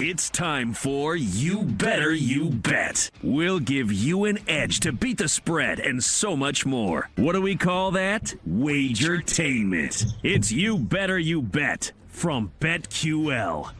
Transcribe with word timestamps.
It's 0.00 0.30
time 0.30 0.74
for 0.74 1.16
You 1.16 1.64
Better 1.64 2.14
You 2.14 2.50
Bet. 2.50 3.10
We'll 3.20 3.58
give 3.58 3.92
you 3.92 4.26
an 4.26 4.38
edge 4.46 4.78
to 4.80 4.92
beat 4.92 5.18
the 5.18 5.26
spread 5.26 5.80
and 5.80 6.04
so 6.04 6.36
much 6.36 6.64
more. 6.64 7.10
What 7.16 7.32
do 7.32 7.42
we 7.42 7.56
call 7.56 7.90
that? 7.90 8.32
Wagertainment. 8.48 10.14
It's 10.22 10.52
You 10.52 10.78
Better 10.78 11.18
You 11.18 11.42
Bet 11.42 11.90
from 12.06 12.52
BetQL. 12.60 13.72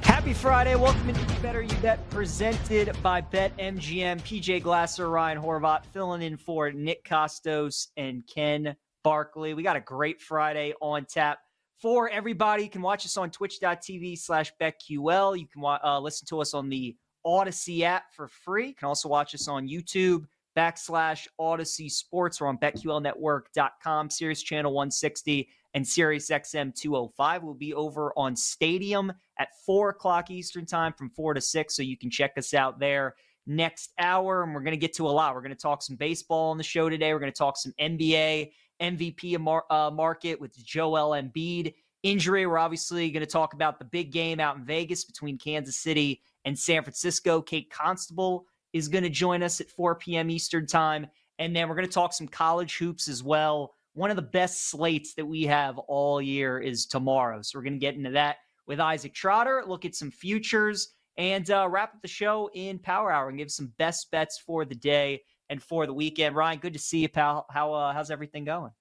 Happy 0.00 0.32
Friday. 0.32 0.74
Welcome 0.74 1.12
to 1.12 1.20
You 1.20 1.40
Better 1.42 1.60
You 1.60 1.76
Bet, 1.82 2.08
presented 2.08 2.96
by 3.02 3.20
BetMGM. 3.20 4.22
PJ 4.22 4.62
Glasser, 4.62 5.10
Ryan 5.10 5.38
Horvat, 5.38 5.84
filling 5.92 6.22
in 6.22 6.38
for 6.38 6.72
Nick 6.72 7.04
Kostos 7.04 7.88
and 7.98 8.26
Ken 8.26 8.74
Barkley. 9.04 9.52
We 9.52 9.62
got 9.62 9.76
a 9.76 9.80
great 9.80 10.22
Friday 10.22 10.72
on 10.80 11.04
tap 11.04 11.40
for 11.82 12.08
everybody. 12.08 12.62
You 12.62 12.70
can 12.70 12.80
watch 12.80 13.04
us 13.04 13.16
on 13.16 13.30
twitch.tv 13.30 14.16
slash 14.16 14.52
BetQL. 14.60 15.36
You 15.36 15.46
can 15.48 15.62
uh, 15.64 15.98
listen 15.98 16.26
to 16.28 16.40
us 16.40 16.54
on 16.54 16.68
the 16.68 16.96
Audacy 17.26 17.82
app 17.82 18.04
for 18.14 18.28
free. 18.28 18.68
You 18.68 18.74
can 18.74 18.86
also 18.86 19.08
watch 19.08 19.34
us 19.34 19.48
on 19.48 19.68
YouTube 19.68 20.24
backslash 20.56 21.26
Audacy 21.40 21.90
Sports 21.90 22.40
or 22.40 22.46
on 22.46 22.58
BetQLNetwork.com, 22.58 24.10
Sirius 24.10 24.42
Channel 24.42 24.72
160 24.72 25.48
and 25.74 25.86
Sirius 25.86 26.30
XM 26.30 26.72
205. 26.74 27.42
We'll 27.42 27.54
be 27.54 27.74
over 27.74 28.12
on 28.16 28.36
Stadium 28.36 29.12
at 29.40 29.48
4 29.66 29.90
o'clock 29.90 30.30
Eastern 30.30 30.66
Time 30.66 30.92
from 30.92 31.10
4 31.10 31.34
to 31.34 31.40
6, 31.40 31.74
so 31.74 31.82
you 31.82 31.96
can 31.96 32.10
check 32.10 32.32
us 32.36 32.54
out 32.54 32.78
there 32.78 33.16
next 33.46 33.92
hour. 33.98 34.44
And 34.44 34.54
we're 34.54 34.60
going 34.60 34.72
to 34.72 34.76
get 34.76 34.94
to 34.94 35.08
a 35.08 35.10
lot. 35.10 35.34
We're 35.34 35.40
going 35.40 35.50
to 35.54 35.60
talk 35.60 35.82
some 35.82 35.96
baseball 35.96 36.50
on 36.50 36.58
the 36.58 36.64
show 36.64 36.88
today. 36.88 37.12
We're 37.12 37.18
going 37.18 37.32
to 37.32 37.38
talk 37.38 37.56
some 37.56 37.72
NBA 37.80 38.52
MVP 38.82 39.38
mar- 39.38 39.64
uh, 39.70 39.90
market 39.90 40.40
with 40.40 40.56
Joel 40.64 41.10
Embiid 41.10 41.74
injury. 42.02 42.46
We're 42.46 42.58
obviously 42.58 43.10
going 43.10 43.24
to 43.24 43.30
talk 43.30 43.54
about 43.54 43.78
the 43.78 43.84
big 43.84 44.12
game 44.12 44.40
out 44.40 44.56
in 44.56 44.64
Vegas 44.64 45.04
between 45.04 45.38
Kansas 45.38 45.76
City 45.76 46.20
and 46.44 46.58
San 46.58 46.82
Francisco. 46.82 47.40
Kate 47.40 47.70
Constable 47.70 48.46
is 48.72 48.88
going 48.88 49.04
to 49.04 49.10
join 49.10 49.42
us 49.42 49.60
at 49.60 49.70
4 49.70 49.94
p.m. 49.96 50.30
Eastern 50.30 50.66
Time. 50.66 51.06
And 51.38 51.54
then 51.54 51.68
we're 51.68 51.74
going 51.74 51.86
to 51.86 51.92
talk 51.92 52.12
some 52.12 52.28
college 52.28 52.76
hoops 52.76 53.08
as 53.08 53.22
well. 53.22 53.74
One 53.94 54.10
of 54.10 54.16
the 54.16 54.22
best 54.22 54.70
slates 54.70 55.14
that 55.14 55.26
we 55.26 55.44
have 55.44 55.78
all 55.78 56.20
year 56.20 56.58
is 56.58 56.86
tomorrow. 56.86 57.42
So 57.42 57.58
we're 57.58 57.64
going 57.64 57.74
to 57.74 57.78
get 57.78 57.94
into 57.94 58.10
that 58.10 58.38
with 58.66 58.80
Isaac 58.80 59.12
Trotter, 59.12 59.64
look 59.66 59.84
at 59.84 59.94
some 59.94 60.10
futures, 60.10 60.94
and 61.18 61.50
uh, 61.50 61.68
wrap 61.68 61.94
up 61.94 62.02
the 62.02 62.08
show 62.08 62.48
in 62.54 62.78
Power 62.78 63.12
Hour 63.12 63.28
and 63.28 63.38
give 63.38 63.50
some 63.50 63.72
best 63.78 64.10
bets 64.10 64.38
for 64.38 64.64
the 64.64 64.74
day 64.74 65.22
and 65.52 65.62
for 65.62 65.86
the 65.86 65.92
weekend. 65.92 66.34
Ryan, 66.34 66.58
good 66.58 66.72
to 66.72 66.78
see 66.78 67.00
you, 67.00 67.08
pal. 67.08 67.46
How 67.50 67.74
uh, 67.74 67.92
how's 67.92 68.10
everything 68.10 68.44
going? 68.44 68.72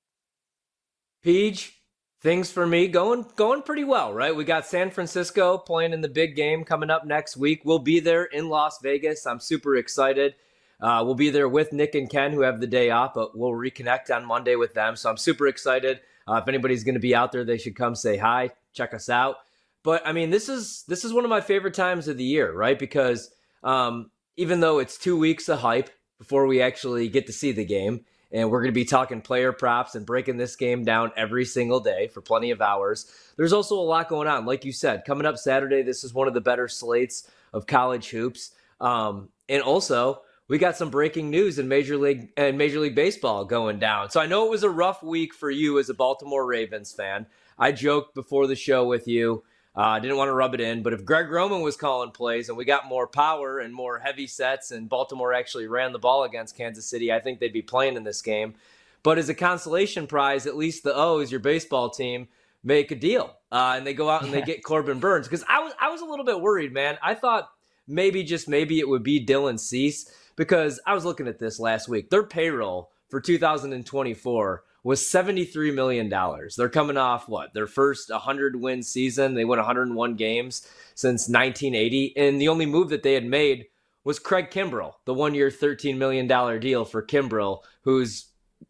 Peach, 1.22 1.78
things 2.22 2.50
for 2.50 2.66
me 2.66 2.88
going 2.88 3.26
going 3.36 3.62
pretty 3.62 3.84
well, 3.84 4.14
right? 4.14 4.36
We 4.36 4.46
got 4.46 4.66
San 4.66 4.90
Francisco 4.90 5.58
playing 5.58 5.94
in 5.94 6.02
the 6.02 6.10
big 6.10 6.36
game 6.36 6.64
coming 6.64 6.90
up 6.90 7.06
next 7.06 7.38
week. 7.38 7.62
We'll 7.66 7.80
be 7.80 8.00
there 8.00 8.24
in 8.24 8.50
Las 8.50 8.80
Vegas. 8.82 9.28
I'm 9.28 9.42
super 9.42 9.76
excited. 9.76 10.34
Uh, 10.80 11.04
we'll 11.06 11.14
be 11.14 11.30
there 11.30 11.50
with 11.50 11.74
Nick 11.74 11.94
and 11.94 12.10
Ken, 12.10 12.32
who 12.32 12.42
have 12.42 12.60
the 12.60 12.66
day 12.66 12.90
off, 12.90 13.14
but 13.14 13.38
we'll 13.38 13.52
reconnect 13.52 14.10
on 14.16 14.26
Monday 14.26 14.56
with 14.56 14.74
them. 14.74 14.96
So 14.96 15.12
I'm 15.12 15.18
super 15.18 15.46
excited. 15.46 16.00
Uh, 16.28 16.36
if 16.42 16.48
anybody's 16.48 16.84
going 16.84 16.96
to 16.96 17.02
be 17.02 17.14
out 17.14 17.32
there, 17.32 17.44
they 17.44 17.58
should 17.58 17.76
come 17.76 17.94
say 17.94 18.18
hi, 18.18 18.50
check 18.74 18.94
us 18.94 19.10
out. 19.10 19.36
But 19.84 20.08
I 20.08 20.14
mean, 20.14 20.30
this 20.30 20.48
is 20.48 20.86
this 20.88 21.04
is 21.04 21.14
one 21.14 21.26
of 21.26 21.30
my 21.30 21.42
favorite 21.42 21.74
times 21.74 22.08
of 22.08 22.18
the 22.18 22.24
year, 22.24 22.54
right? 22.54 22.80
Because 22.80 23.30
um, 23.62 24.10
even 24.38 24.62
though 24.62 24.80
it's 24.80 24.98
two 24.98 25.18
weeks 25.20 25.50
of 25.50 25.60
hype, 25.60 25.90
before 26.22 26.46
we 26.46 26.62
actually 26.62 27.10
get 27.10 27.26
to 27.26 27.34
see 27.34 27.52
the 27.52 27.66
game. 27.66 28.06
And 28.32 28.52
we're 28.52 28.60
going 28.60 28.72
to 28.72 28.80
be 28.80 28.86
talking 28.86 29.22
player 29.22 29.52
props 29.52 29.96
and 29.96 30.06
breaking 30.06 30.38
this 30.38 30.56
game 30.56 30.86
down 30.86 31.12
every 31.18 31.46
single 31.46 31.80
day 31.80 32.10
for 32.10 32.22
plenty 32.22 32.52
of 32.52 32.62
hours. 32.62 33.12
There's 33.38 33.54
also 33.54 33.80
a 33.80 33.82
lot 33.82 34.08
going 34.08 34.28
on. 34.28 34.46
Like 34.46 34.64
you 34.64 34.72
said, 34.72 35.04
coming 35.04 35.26
up 35.26 35.40
Saturday, 35.40 35.82
this 35.82 36.04
is 36.04 36.14
one 36.14 36.28
of 36.28 36.36
the 36.36 36.40
better 36.40 36.68
slates 36.68 37.28
of 37.54 37.66
college 37.66 38.12
hoops. 38.12 38.52
Um, 38.80 39.30
and 39.50 39.64
also, 39.64 40.22
we 40.48 40.60
got 40.60 40.78
some 40.78 40.92
breaking 40.92 41.32
news 41.32 41.58
in 41.58 41.68
Major 41.68 41.98
League 41.98 42.30
and 42.38 42.56
Major 42.56 42.82
League 42.82 42.94
Baseball 42.94 43.44
going 43.44 43.80
down. 43.80 44.12
So 44.12 44.22
I 44.22 44.28
know 44.28 44.46
it 44.46 44.52
was 44.52 44.64
a 44.64 44.70
rough 44.70 45.02
week 45.02 45.34
for 45.34 45.50
you 45.50 45.80
as 45.80 45.90
a 45.90 45.96
Baltimore 45.96 46.46
Ravens 46.46 46.94
fan. 46.94 47.26
I 47.58 47.72
joked 47.72 48.14
before 48.14 48.46
the 48.46 48.56
show 48.56 48.86
with 48.86 49.08
you 49.08 49.44
I 49.74 49.98
uh, 49.98 50.00
didn't 50.00 50.18
want 50.18 50.28
to 50.28 50.34
rub 50.34 50.54
it 50.54 50.60
in, 50.60 50.84
but 50.84 50.92
if 50.92 51.06
Greg 51.06 51.30
Roman 51.30 51.62
was 51.62 51.78
calling 51.78 52.12
plays 52.12 52.50
and 52.50 52.58
we 52.58 52.66
got 52.66 52.88
more 52.88 53.08
power 53.08 53.60
and 53.60 53.74
more 53.74 54.00
heavy 54.00 54.28
sets, 54.28 54.72
and 54.72 54.90
Baltimore 54.90 55.34
actually 55.34 55.68
ran 55.68 55.94
the 55.94 56.00
ball 56.00 56.24
against 56.24 56.58
Kansas 56.58 56.86
City, 56.86 57.12
I 57.12 57.22
think 57.22 57.40
they'd 57.40 57.54
be 57.54 57.62
playing 57.62 57.96
in 57.96 58.04
this 58.04 58.22
game. 58.22 58.56
But 59.02 59.18
as 59.18 59.30
a 59.30 59.34
consolation 59.34 60.08
prize, 60.08 60.46
at 60.46 60.58
least 60.58 60.84
the 60.84 60.94
O's, 60.94 61.32
your 61.32 61.40
baseball 61.40 61.90
team, 61.90 62.28
make 62.64 62.92
a 62.92 62.96
deal 62.96 63.38
uh, 63.52 63.74
and 63.76 63.86
they 63.86 63.94
go 63.94 64.10
out 64.10 64.24
and 64.24 64.34
they 64.34 64.42
get 64.46 64.64
Corbin 64.64 65.00
Burnes 65.00 65.28
Because 65.28 65.44
I 65.48 65.60
was 65.60 65.74
I 65.80 65.90
was 65.90 66.02
a 66.02 66.06
little 66.06 66.26
bit 66.26 66.42
worried, 66.42 66.74
man. 66.74 66.98
I 67.02 67.16
thought 67.16 67.50
maybe 67.88 68.24
just 68.24 68.48
maybe 68.48 68.80
it 68.80 68.88
would 68.88 69.04
be 69.04 69.26
Dylan 69.26 69.60
Cease 69.60 70.12
because 70.36 70.80
I 70.86 70.94
was 70.94 71.06
looking 71.06 71.28
at 71.28 71.40
this 71.40 71.60
last 71.60 71.90
week. 71.90 72.10
Their 72.10 72.24
payroll 72.24 72.92
for 73.10 73.20
2024 73.20 74.64
was 74.84 75.02
$73 75.02 75.74
million. 75.74 76.12
They're 76.58 76.70
coming 76.70 76.98
off 76.98 77.30
what? 77.30 77.54
Their 77.54 77.68
first 77.68 78.10
100 78.10 78.56
win 78.60 78.82
season. 78.84 79.36
They 79.36 79.46
won 79.46 79.60
101 79.60 80.16
games 80.16 80.68
since 80.96 81.30
1980. 81.30 82.18
And 82.18 82.42
the 82.42 82.48
only 82.48 82.66
move 82.66 82.90
that 82.90 83.04
they 83.04 83.14
had 83.14 83.26
made 83.26 83.66
was 84.04 84.18
Craig 84.18 84.50
Kimbrel, 84.50 84.94
the 85.06 85.14
one 85.14 85.36
year, 85.36 85.50
$13 85.50 85.98
million 85.98 86.28
deal 86.60 86.86
for 86.86 87.06
Kimbrel, 87.06 87.60
who's, 87.84 88.30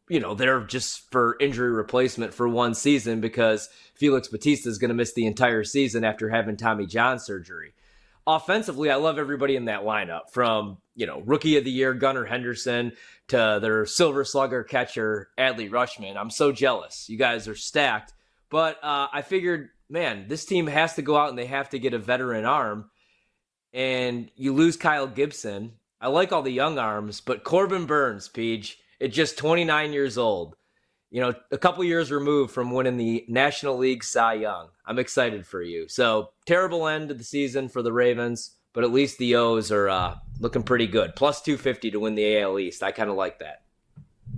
you 0.09 0.19
know, 0.19 0.35
they're 0.35 0.61
just 0.61 1.09
for 1.11 1.37
injury 1.39 1.71
replacement 1.71 2.33
for 2.33 2.49
one 2.49 2.73
season 2.73 3.21
because 3.21 3.69
Felix 3.95 4.27
Bautista 4.27 4.67
is 4.67 4.77
going 4.77 4.89
to 4.89 4.95
miss 4.95 5.13
the 5.13 5.25
entire 5.25 5.63
season 5.63 6.03
after 6.03 6.29
having 6.29 6.57
Tommy 6.57 6.85
John 6.85 7.19
surgery. 7.19 7.73
Offensively, 8.27 8.91
I 8.91 8.95
love 8.95 9.17
everybody 9.17 9.55
in 9.55 9.65
that 9.65 9.81
lineup 9.81 10.29
from, 10.31 10.77
you 10.95 11.07
know, 11.07 11.21
rookie 11.21 11.57
of 11.57 11.63
the 11.63 11.71
year, 11.71 11.93
Gunnar 11.93 12.25
Henderson, 12.25 12.93
to 13.29 13.59
their 13.61 13.85
silver 13.85 14.23
slugger 14.23 14.63
catcher, 14.63 15.29
Adley 15.37 15.69
Rutschman. 15.69 16.17
I'm 16.17 16.29
so 16.29 16.51
jealous. 16.51 17.09
You 17.09 17.17
guys 17.17 17.47
are 17.47 17.55
stacked. 17.55 18.13
But 18.49 18.83
uh, 18.83 19.07
I 19.11 19.21
figured, 19.23 19.69
man, 19.89 20.27
this 20.27 20.45
team 20.45 20.67
has 20.67 20.95
to 20.95 21.01
go 21.01 21.17
out 21.17 21.29
and 21.29 21.37
they 21.37 21.47
have 21.47 21.69
to 21.69 21.79
get 21.79 21.93
a 21.93 21.99
veteran 21.99 22.45
arm. 22.45 22.91
And 23.73 24.29
you 24.35 24.53
lose 24.53 24.77
Kyle 24.77 25.07
Gibson. 25.07 25.73
I 25.99 26.09
like 26.09 26.31
all 26.31 26.41
the 26.41 26.51
young 26.51 26.77
arms, 26.77 27.21
but 27.21 27.43
Corbin 27.43 27.85
Burnes, 27.85 28.27
Peach, 28.27 28.77
at 28.99 29.11
just 29.11 29.37
29 29.37 29.93
years 29.93 30.17
old, 30.17 30.55
you 31.11 31.21
know, 31.21 31.33
a 31.51 31.57
couple 31.57 31.83
years 31.83 32.11
removed 32.11 32.53
from 32.53 32.71
winning 32.71 32.97
the 32.97 33.25
National 33.27 33.77
League 33.77 34.03
Cy 34.03 34.33
Young. 34.33 34.69
I'm 34.85 34.97
excited 34.97 35.45
for 35.45 35.61
you. 35.61 35.87
So, 35.87 36.31
terrible 36.45 36.87
end 36.87 37.11
of 37.11 37.17
the 37.17 37.23
season 37.23 37.69
for 37.69 37.81
the 37.81 37.93
Ravens 37.93 38.55
but 38.73 38.83
at 38.83 38.91
least 38.91 39.17
the 39.17 39.35
O's 39.35 39.71
are 39.71 39.89
uh, 39.89 40.15
looking 40.39 40.63
pretty 40.63 40.87
good. 40.87 41.15
Plus 41.15 41.41
250 41.41 41.91
to 41.91 41.99
win 41.99 42.15
the 42.15 42.39
AL 42.39 42.59
East. 42.59 42.83
I 42.83 42.91
kind 42.91 43.09
of 43.09 43.15
like 43.15 43.39
that. 43.39 43.63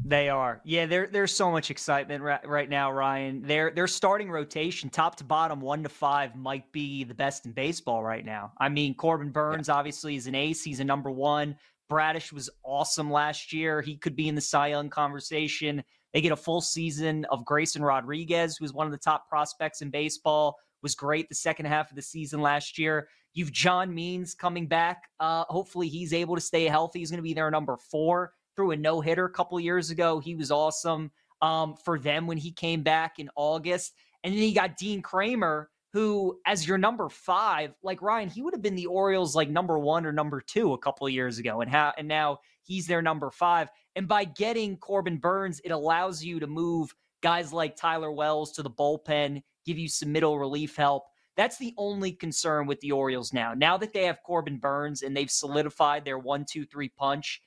They 0.05 0.27
are. 0.27 0.59
Yeah, 0.65 0.85
there, 0.85 1.07
there's 1.07 1.33
so 1.33 1.51
much 1.51 1.69
excitement 1.71 2.23
right, 2.23 2.45
right 2.47 2.69
now, 2.69 2.91
Ryan. 2.91 3.43
Their 3.43 3.71
their 3.71 3.87
starting 3.87 4.29
rotation, 4.29 4.89
top 4.89 5.15
to 5.17 5.23
bottom, 5.23 5.61
one 5.61 5.83
to 5.83 5.89
five, 5.89 6.35
might 6.35 6.69
be 6.71 7.03
the 7.03 7.13
best 7.13 7.45
in 7.45 7.51
baseball 7.51 8.03
right 8.03 8.25
now. 8.25 8.51
I 8.57 8.69
mean, 8.69 8.95
Corbin 8.95 9.29
Burnes 9.29 9.67
yeah. 9.67 9.75
obviously 9.75 10.15
is 10.15 10.27
an 10.27 10.35
ace. 10.35 10.63
He's 10.63 10.79
a 10.79 10.83
number 10.83 11.11
one. 11.11 11.55
Bradish 11.89 12.33
was 12.33 12.49
awesome 12.63 13.11
last 13.11 13.53
year. 13.53 13.81
He 13.81 13.95
could 13.95 14.15
be 14.15 14.27
in 14.27 14.35
the 14.35 14.41
Cy 14.41 14.69
Young 14.69 14.89
conversation. 14.89 15.83
They 16.13 16.21
get 16.21 16.31
a 16.31 16.37
full 16.37 16.61
season 16.61 17.25
of 17.25 17.45
Grayson 17.45 17.83
Rodriguez, 17.83 18.57
who's 18.57 18.73
one 18.73 18.85
of 18.85 18.91
the 18.91 18.97
top 18.99 19.27
prospects 19.27 19.81
in 19.81 19.89
baseball, 19.89 20.55
was 20.81 20.95
great 20.95 21.27
the 21.29 21.35
second 21.35 21.65
half 21.65 21.89
of 21.89 21.95
the 21.95 22.01
season 22.01 22.41
last 22.41 22.77
year. 22.77 23.07
You've 23.33 23.51
John 23.51 23.93
Means 23.93 24.35
coming 24.35 24.67
back. 24.67 25.03
Uh, 25.19 25.45
hopefully, 25.49 25.87
he's 25.87 26.13
able 26.13 26.35
to 26.35 26.41
stay 26.41 26.65
healthy. 26.65 26.99
He's 26.99 27.09
going 27.09 27.17
to 27.17 27.23
be 27.23 27.33
their 27.33 27.49
number 27.49 27.77
four. 27.77 28.33
Threw 28.55 28.71
a 28.71 28.77
no 28.77 29.01
hitter 29.01 29.25
a 29.25 29.31
couple 29.31 29.59
years 29.59 29.89
ago. 29.89 30.19
He 30.19 30.35
was 30.35 30.51
awesome 30.51 31.11
um, 31.41 31.75
for 31.83 31.97
them 31.97 32.27
when 32.27 32.37
he 32.37 32.51
came 32.51 32.83
back 32.83 33.17
in 33.17 33.29
August. 33.35 33.93
And 34.23 34.33
then 34.33 34.43
you 34.43 34.53
got 34.53 34.77
Dean 34.77 35.01
Kremer, 35.01 35.69
who, 35.91 36.39
as 36.45 36.67
your 36.67 36.77
number 36.77 37.09
five, 37.09 37.73
like 37.83 38.01
Ryan, 38.01 38.29
he 38.29 38.41
would 38.41 38.53
have 38.53 38.61
been 38.61 38.75
the 38.75 38.85
Orioles 38.85 39.35
like 39.35 39.49
number 39.49 39.79
one 39.79 40.05
or 40.05 40.11
number 40.11 40.39
two 40.41 40.73
a 40.73 40.77
couple 40.77 41.07
years 41.09 41.39
ago, 41.39 41.61
and 41.61 41.69
how 41.69 41.93
and 41.97 42.07
now 42.07 42.39
he's 42.63 42.87
their 42.87 43.01
number 43.01 43.29
five. 43.29 43.69
And 43.95 44.07
by 44.07 44.23
getting 44.23 44.77
Corbin 44.77 45.17
Burnes, 45.17 45.61
it 45.63 45.71
allows 45.71 46.23
you 46.23 46.39
to 46.39 46.47
move 46.47 46.93
guys 47.21 47.53
like 47.53 47.75
Tyler 47.75 48.11
Wells 48.11 48.51
to 48.53 48.63
the 48.63 48.69
bullpen, 48.69 49.41
give 49.65 49.77
you 49.77 49.87
some 49.87 50.11
middle 50.11 50.37
relief 50.37 50.75
help. 50.75 51.03
that's 51.35 51.57
the 51.57 51.73
only 51.77 52.11
concern 52.11 52.67
with 52.67 52.79
the 52.81 52.91
Orioles 52.91 53.33
now. 53.33 53.53
Now 53.55 53.77
that 53.77 53.93
they 53.93 54.05
have 54.05 54.21
Corbin 54.23 54.57
Burnes 54.57 55.01
and 55.01 55.17
they've 55.17 55.31
solidified 55.31 56.05
their 56.05 56.19
one, 56.19 56.45
two, 56.47 56.65
three 56.65 56.89
punch, 56.89 57.41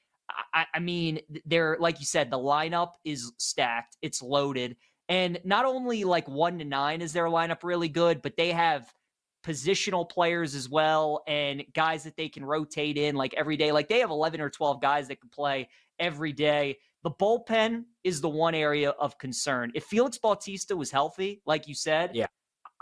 I, 0.53 0.67
I 0.75 0.79
mean, 0.81 1.21
they're 1.45 1.77
like 1.79 2.01
you 2.01 2.07
said, 2.07 2.31
the 2.31 2.39
lineup 2.39 2.93
is 3.05 3.33
stacked, 3.39 3.97
it's 4.03 4.23
loaded. 4.23 4.77
And 5.09 5.39
not 5.45 5.65
only 5.65 6.03
like 6.03 6.27
one 6.29 6.59
to 6.59 6.65
nine 6.65 7.01
is 7.01 7.13
their 7.13 7.27
lineup 7.27 7.63
really 7.63 7.89
good, 7.89 8.23
but 8.23 8.37
they 8.37 8.51
have 8.51 8.93
positional 9.45 10.09
players 10.09 10.57
as 10.57 10.69
well 10.69 11.23
and 11.29 11.63
guys 11.73 12.03
that 12.03 12.17
they 12.17 12.29
can 12.29 12.45
rotate 12.45 12.99
in 12.99 13.15
like 13.15 13.33
every 13.35 13.57
day. 13.57 13.71
Like 13.71 13.87
they 13.87 14.01
have 14.01 14.11
11 14.11 14.41
or 14.41 14.51
12 14.51 14.81
guys 14.81 15.07
that 15.09 15.21
can 15.21 15.31
play 15.31 15.69
every 15.99 16.33
day. 16.33 16.77
The 17.03 17.11
bullpen 17.11 17.85
is 18.05 18.21
the 18.21 18.29
one 18.29 18.55
area 18.55 18.91
of 18.91 19.19
concern. 19.19 19.71
If 19.75 19.85
Felix 19.85 20.19
Bautista 20.19 20.77
was 20.77 20.91
healthy, 20.91 21.43
like 21.47 21.69
you 21.69 21.75
said, 21.75 22.11
yeah. 22.15 22.27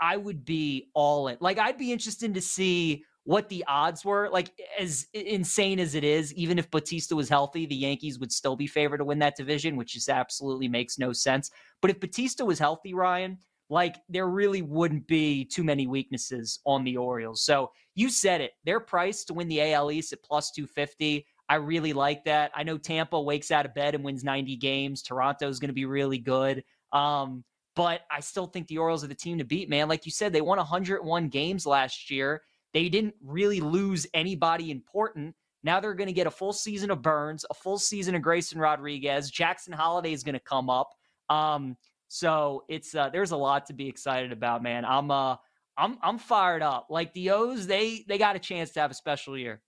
I 0.01 0.17
would 0.17 0.43
be 0.45 0.89
all 0.93 1.27
in. 1.27 1.37
Like 1.39 1.59
I'd 1.59 1.77
be 1.77 1.91
interested 1.91 2.33
to 2.33 2.41
see 2.41 3.03
what 3.23 3.49
the 3.49 3.63
odds 3.67 4.05
were. 4.05 4.29
Like 4.31 4.51
as 4.79 5.07
insane 5.13 5.79
as 5.79 5.95
it 5.95 6.03
is, 6.03 6.33
even 6.33 6.57
if 6.57 6.71
Bautista 6.71 7.15
was 7.15 7.29
healthy, 7.29 7.65
the 7.65 7.75
Yankees 7.75 8.19
would 8.19 8.31
still 8.31 8.55
be 8.55 8.67
favored 8.67 8.97
to 8.97 9.05
win 9.05 9.19
that 9.19 9.35
division, 9.35 9.75
which 9.75 9.93
just 9.93 10.09
absolutely 10.09 10.67
makes 10.67 10.97
no 10.97 11.13
sense. 11.13 11.51
But 11.81 11.91
if 11.91 11.99
Bautista 11.99 12.45
was 12.45 12.59
healthy, 12.59 12.93
Ryan, 12.93 13.37
like 13.69 13.97
there 14.09 14.27
really 14.27 14.61
wouldn't 14.61 15.07
be 15.07 15.45
too 15.45 15.63
many 15.63 15.87
weaknesses 15.87 16.59
on 16.65 16.83
the 16.83 16.97
Orioles. 16.97 17.43
So 17.43 17.71
you 17.95 18.09
said 18.09 18.41
it. 18.41 18.51
Their 18.63 18.79
price 18.79 19.23
to 19.25 19.33
win 19.33 19.47
the 19.47 19.73
AL 19.73 19.91
East 19.91 20.13
at 20.13 20.23
plus 20.23 20.51
250. 20.51 21.25
I 21.47 21.55
really 21.55 21.93
like 21.93 22.25
that. 22.25 22.51
I 22.55 22.63
know 22.63 22.77
Tampa 22.77 23.19
wakes 23.19 23.51
out 23.51 23.65
of 23.65 23.73
bed 23.73 23.95
and 23.95 24.03
wins 24.03 24.23
90 24.23 24.55
games. 24.57 25.01
Toronto 25.01 25.47
is 25.47 25.59
going 25.59 25.69
to 25.69 25.73
be 25.73 25.85
really 25.85 26.17
good. 26.17 26.63
Um, 26.91 27.43
but 27.75 28.01
I 28.09 28.21
still 28.21 28.47
think 28.47 28.67
the 28.67 28.77
Orioles 28.77 29.03
are 29.03 29.07
the 29.07 29.15
team 29.15 29.37
to 29.37 29.43
beat, 29.43 29.69
man. 29.69 29.87
Like 29.87 30.05
you 30.05 30.11
said, 30.11 30.33
they 30.33 30.41
won 30.41 30.57
101 30.57 31.27
games 31.29 31.65
last 31.65 32.09
year. 32.09 32.41
They 32.73 32.89
didn't 32.89 33.15
really 33.21 33.59
lose 33.59 34.07
anybody 34.13 34.71
important. 34.71 35.35
Now 35.63 35.79
they're 35.79 35.93
going 35.93 36.07
to 36.07 36.13
get 36.13 36.27
a 36.27 36.31
full 36.31 36.53
season 36.53 36.91
of 36.91 37.01
Burnes, 37.01 37.45
a 37.49 37.53
full 37.53 37.77
season 37.77 38.15
of 38.15 38.21
Grayson 38.21 38.59
Rodriguez. 38.59 39.29
Jackson 39.29 39.73
Holliday 39.73 40.13
is 40.13 40.23
going 40.23 40.33
to 40.33 40.39
come 40.39 40.69
up. 40.69 40.89
Um, 41.29 41.75
so 42.07 42.63
it's 42.69 42.95
uh, 42.95 43.09
there's 43.09 43.31
a 43.31 43.37
lot 43.37 43.65
to 43.67 43.73
be 43.73 43.87
excited 43.87 44.31
about, 44.31 44.61
man. 44.63 44.85
I'm 44.85 45.09
uh 45.11 45.35
I'm 45.77 45.97
I'm 46.01 46.17
fired 46.17 46.61
up. 46.61 46.87
Like 46.89 47.13
the 47.13 47.31
O's, 47.31 47.67
they 47.67 48.05
they 48.07 48.17
got 48.17 48.35
a 48.35 48.39
chance 48.39 48.71
to 48.71 48.79
have 48.79 48.91
a 48.91 48.95
special 48.95 49.37
year. 49.37 49.61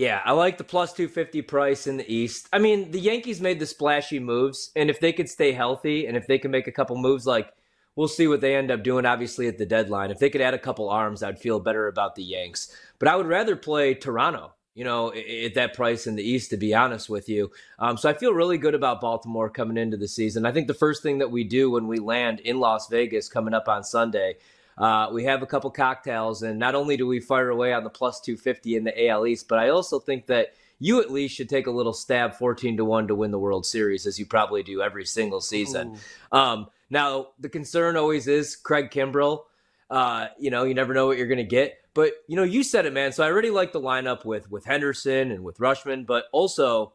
Yeah, 0.00 0.22
I 0.24 0.32
like 0.32 0.56
the 0.56 0.64
plus 0.64 0.94
250 0.94 1.42
price 1.42 1.86
in 1.86 1.98
the 1.98 2.10
East. 2.10 2.48
I 2.54 2.58
mean, 2.58 2.90
the 2.90 2.98
Yankees 2.98 3.38
made 3.38 3.58
the 3.58 3.66
splashy 3.66 4.18
moves, 4.18 4.70
and 4.74 4.88
if 4.88 4.98
they 4.98 5.12
could 5.12 5.28
stay 5.28 5.52
healthy 5.52 6.06
and 6.06 6.16
if 6.16 6.26
they 6.26 6.38
can 6.38 6.50
make 6.50 6.66
a 6.66 6.72
couple 6.72 6.96
moves, 6.96 7.26
like 7.26 7.52
we'll 7.96 8.08
see 8.08 8.26
what 8.26 8.40
they 8.40 8.56
end 8.56 8.70
up 8.70 8.82
doing, 8.82 9.04
obviously, 9.04 9.46
at 9.46 9.58
the 9.58 9.66
deadline. 9.66 10.10
If 10.10 10.18
they 10.18 10.30
could 10.30 10.40
add 10.40 10.54
a 10.54 10.58
couple 10.58 10.88
arms, 10.88 11.22
I'd 11.22 11.38
feel 11.38 11.60
better 11.60 11.86
about 11.86 12.14
the 12.14 12.22
Yanks. 12.22 12.74
But 12.98 13.08
I 13.08 13.16
would 13.16 13.26
rather 13.26 13.56
play 13.56 13.92
Toronto 13.92 14.54
you 14.72 14.84
know, 14.84 15.12
at 15.12 15.54
that 15.54 15.74
price 15.74 16.06
in 16.06 16.14
the 16.14 16.22
East, 16.22 16.48
to 16.48 16.56
be 16.56 16.72
honest 16.72 17.10
with 17.10 17.28
you. 17.28 17.50
Um, 17.78 17.98
so 17.98 18.08
I 18.08 18.14
feel 18.14 18.32
really 18.32 18.56
good 18.56 18.74
about 18.74 19.00
Baltimore 19.00 19.50
coming 19.50 19.76
into 19.76 19.98
the 19.98 20.08
season. 20.08 20.46
I 20.46 20.52
think 20.52 20.68
the 20.68 20.74
first 20.74 21.02
thing 21.02 21.18
that 21.18 21.30
we 21.30 21.44
do 21.44 21.72
when 21.72 21.88
we 21.88 21.98
land 21.98 22.40
in 22.40 22.60
Las 22.60 22.88
Vegas 22.88 23.28
coming 23.28 23.52
up 23.52 23.68
on 23.68 23.82
Sunday, 23.82 24.36
uh, 24.78 25.10
we 25.12 25.24
have 25.24 25.42
a 25.42 25.46
couple 25.46 25.70
cocktails, 25.70 26.42
and 26.42 26.58
not 26.58 26.74
only 26.74 26.96
do 26.96 27.06
we 27.06 27.20
fire 27.20 27.50
away 27.50 27.72
on 27.72 27.84
the 27.84 27.90
plus 27.90 28.20
250 28.20 28.76
in 28.76 28.84
the 28.84 29.08
AL 29.08 29.26
East, 29.26 29.48
but 29.48 29.58
I 29.58 29.68
also 29.68 29.98
think 29.98 30.26
that 30.26 30.54
you 30.78 31.00
at 31.00 31.10
least 31.10 31.36
should 31.36 31.48
take 31.48 31.66
a 31.66 31.70
little 31.70 31.92
stab 31.92 32.34
14 32.34 32.78
to 32.78 32.84
1 32.84 33.08
to 33.08 33.14
win 33.14 33.30
the 33.30 33.38
World 33.38 33.66
Series, 33.66 34.06
as 34.06 34.18
you 34.18 34.24
probably 34.24 34.62
do 34.62 34.80
every 34.80 35.04
single 35.04 35.40
season. 35.40 35.98
Um, 36.32 36.68
now, 36.88 37.28
the 37.38 37.48
concern 37.48 37.96
always 37.96 38.26
is 38.26 38.56
Craig 38.56 38.90
Kimbrel. 38.90 39.42
Uh, 39.90 40.28
you 40.38 40.50
know, 40.50 40.64
you 40.64 40.74
never 40.74 40.94
know 40.94 41.06
what 41.06 41.18
you're 41.18 41.26
going 41.26 41.38
to 41.38 41.44
get. 41.44 41.76
But 41.92 42.12
you 42.28 42.36
know, 42.36 42.44
you 42.44 42.62
said 42.62 42.86
it, 42.86 42.92
man. 42.92 43.12
So 43.12 43.24
I 43.24 43.30
already 43.30 43.50
like 43.50 43.72
the 43.72 43.80
lineup 43.80 44.24
with 44.24 44.50
with 44.50 44.64
Henderson 44.64 45.32
and 45.32 45.42
with 45.42 45.58
Rutschman, 45.58 46.06
but 46.06 46.24
also 46.32 46.92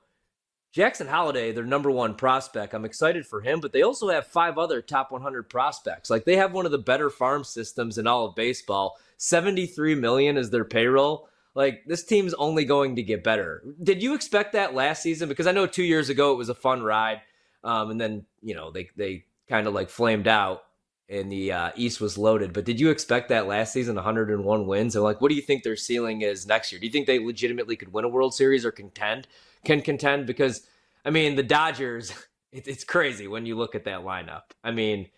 Jackson 0.76 1.08
Holliday, 1.08 1.54
their 1.54 1.64
number 1.64 1.90
one 1.90 2.16
prospect. 2.16 2.74
I'm 2.74 2.84
excited 2.84 3.26
for 3.26 3.40
him, 3.40 3.62
but 3.62 3.72
they 3.72 3.82
also 3.82 4.10
have 4.10 4.28
five 4.28 4.58
other 4.58 4.82
top 4.82 5.10
100 5.10 5.50
prospects. 5.50 6.10
Like 6.10 6.26
they 6.26 6.36
have 6.36 6.52
one 6.52 6.66
of 6.66 6.74
the 6.74 6.78
better 6.78 7.10
farm 7.10 7.46
systems 7.46 7.98
in 7.98 8.08
all 8.08 8.26
of 8.26 8.36
baseball. 8.36 8.98
73 9.16 9.96
million 9.96 10.36
is 10.36 10.50
their 10.50 10.66
payroll. 10.66 11.30
Like 11.54 11.86
this 11.88 12.04
team's 12.04 12.34
only 12.34 12.66
going 12.66 12.98
to 12.98 13.04
get 13.04 13.24
better. 13.24 13.64
Did 13.82 14.04
you 14.04 14.16
expect 14.16 14.52
that 14.52 14.74
last 14.74 15.02
season? 15.02 15.30
Because 15.30 15.48
I 15.48 15.54
know 15.54 15.66
two 15.66 15.82
years 15.82 16.10
ago 16.10 16.34
it 16.34 16.38
was 16.38 16.50
a 16.50 16.54
fun 16.54 16.84
ride, 16.84 17.22
um, 17.64 17.92
and 17.92 18.02
then 18.02 18.26
you 18.44 18.54
know 18.54 18.70
they 18.70 18.90
they 18.98 19.24
kind 19.48 19.68
of 19.68 19.74
like 19.74 19.90
flamed 19.90 20.28
out 20.28 20.66
and 21.10 21.32
the 21.32 21.52
uh, 21.52 21.72
East 21.76 22.02
was 22.02 22.18
loaded. 22.18 22.54
But 22.54 22.66
did 22.66 22.80
you 22.80 22.90
expect 22.90 23.30
that 23.30 23.48
last 23.48 23.74
season, 23.74 23.96
101 23.96 24.68
wins? 24.68 24.96
And 24.96 25.04
like, 25.04 25.22
what 25.22 25.30
do 25.30 25.36
you 25.36 25.42
think 25.42 25.64
their 25.64 25.76
ceiling 25.76 26.22
is 26.22 26.48
next 26.48 26.72
year? 26.72 26.80
Do 26.80 26.88
you 26.88 26.92
think 26.92 27.08
they 27.08 27.20
legitimately 27.20 27.76
could 27.76 27.94
win 27.94 28.06
a 28.06 28.10
World 28.10 28.34
Series 28.34 28.66
or 28.66 28.72
contend? 28.72 29.28
Can 29.64 29.82
contend 29.82 30.26
because 30.26 30.66
I 31.04 31.10
mean 31.10 31.36
the 31.36 31.44
Dodgers. 31.44 32.14
It, 32.52 32.70
it's 32.70 32.86
crazy 32.86 33.28
when 33.28 33.46
you 33.46 33.58
look 33.58 33.76
at 33.76 33.84
that 33.84 34.06
lineup. 34.06 34.44
I 34.64 34.72
mean, 34.72 35.10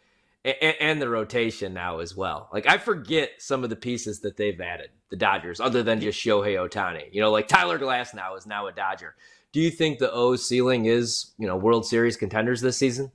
and, 0.44 0.76
and 0.80 1.00
the 1.00 1.08
rotation 1.08 1.72
now 1.72 2.00
as 2.00 2.16
well. 2.16 2.50
Like 2.52 2.68
I 2.68 2.80
forget 2.80 3.34
some 3.38 3.64
of 3.64 3.70
the 3.70 3.76
pieces 3.76 4.22
that 4.22 4.38
they've 4.38 4.60
added. 4.60 4.90
The 5.12 5.18
Dodgers, 5.18 5.60
other 5.60 5.84
than 5.84 6.02
just 6.02 6.20
Shohei 6.20 6.56
Ohtani. 6.56 7.14
You 7.14 7.22
know, 7.22 7.32
like 7.32 7.48
Tyler 7.48 7.78
Glasnow 7.78 8.36
is 8.38 8.48
now 8.48 8.66
a 8.66 8.72
Dodger. 8.72 9.16
Do 9.52 9.62
you 9.62 9.70
think 9.70 10.00
the 10.00 10.12
O's 10.12 10.48
ceiling 10.48 10.86
is 10.86 11.34
you 11.38 11.46
know 11.46 11.56
World 11.56 11.86
Series 11.86 12.18
contenders 12.18 12.62
this 12.62 12.78
season? 12.78 13.12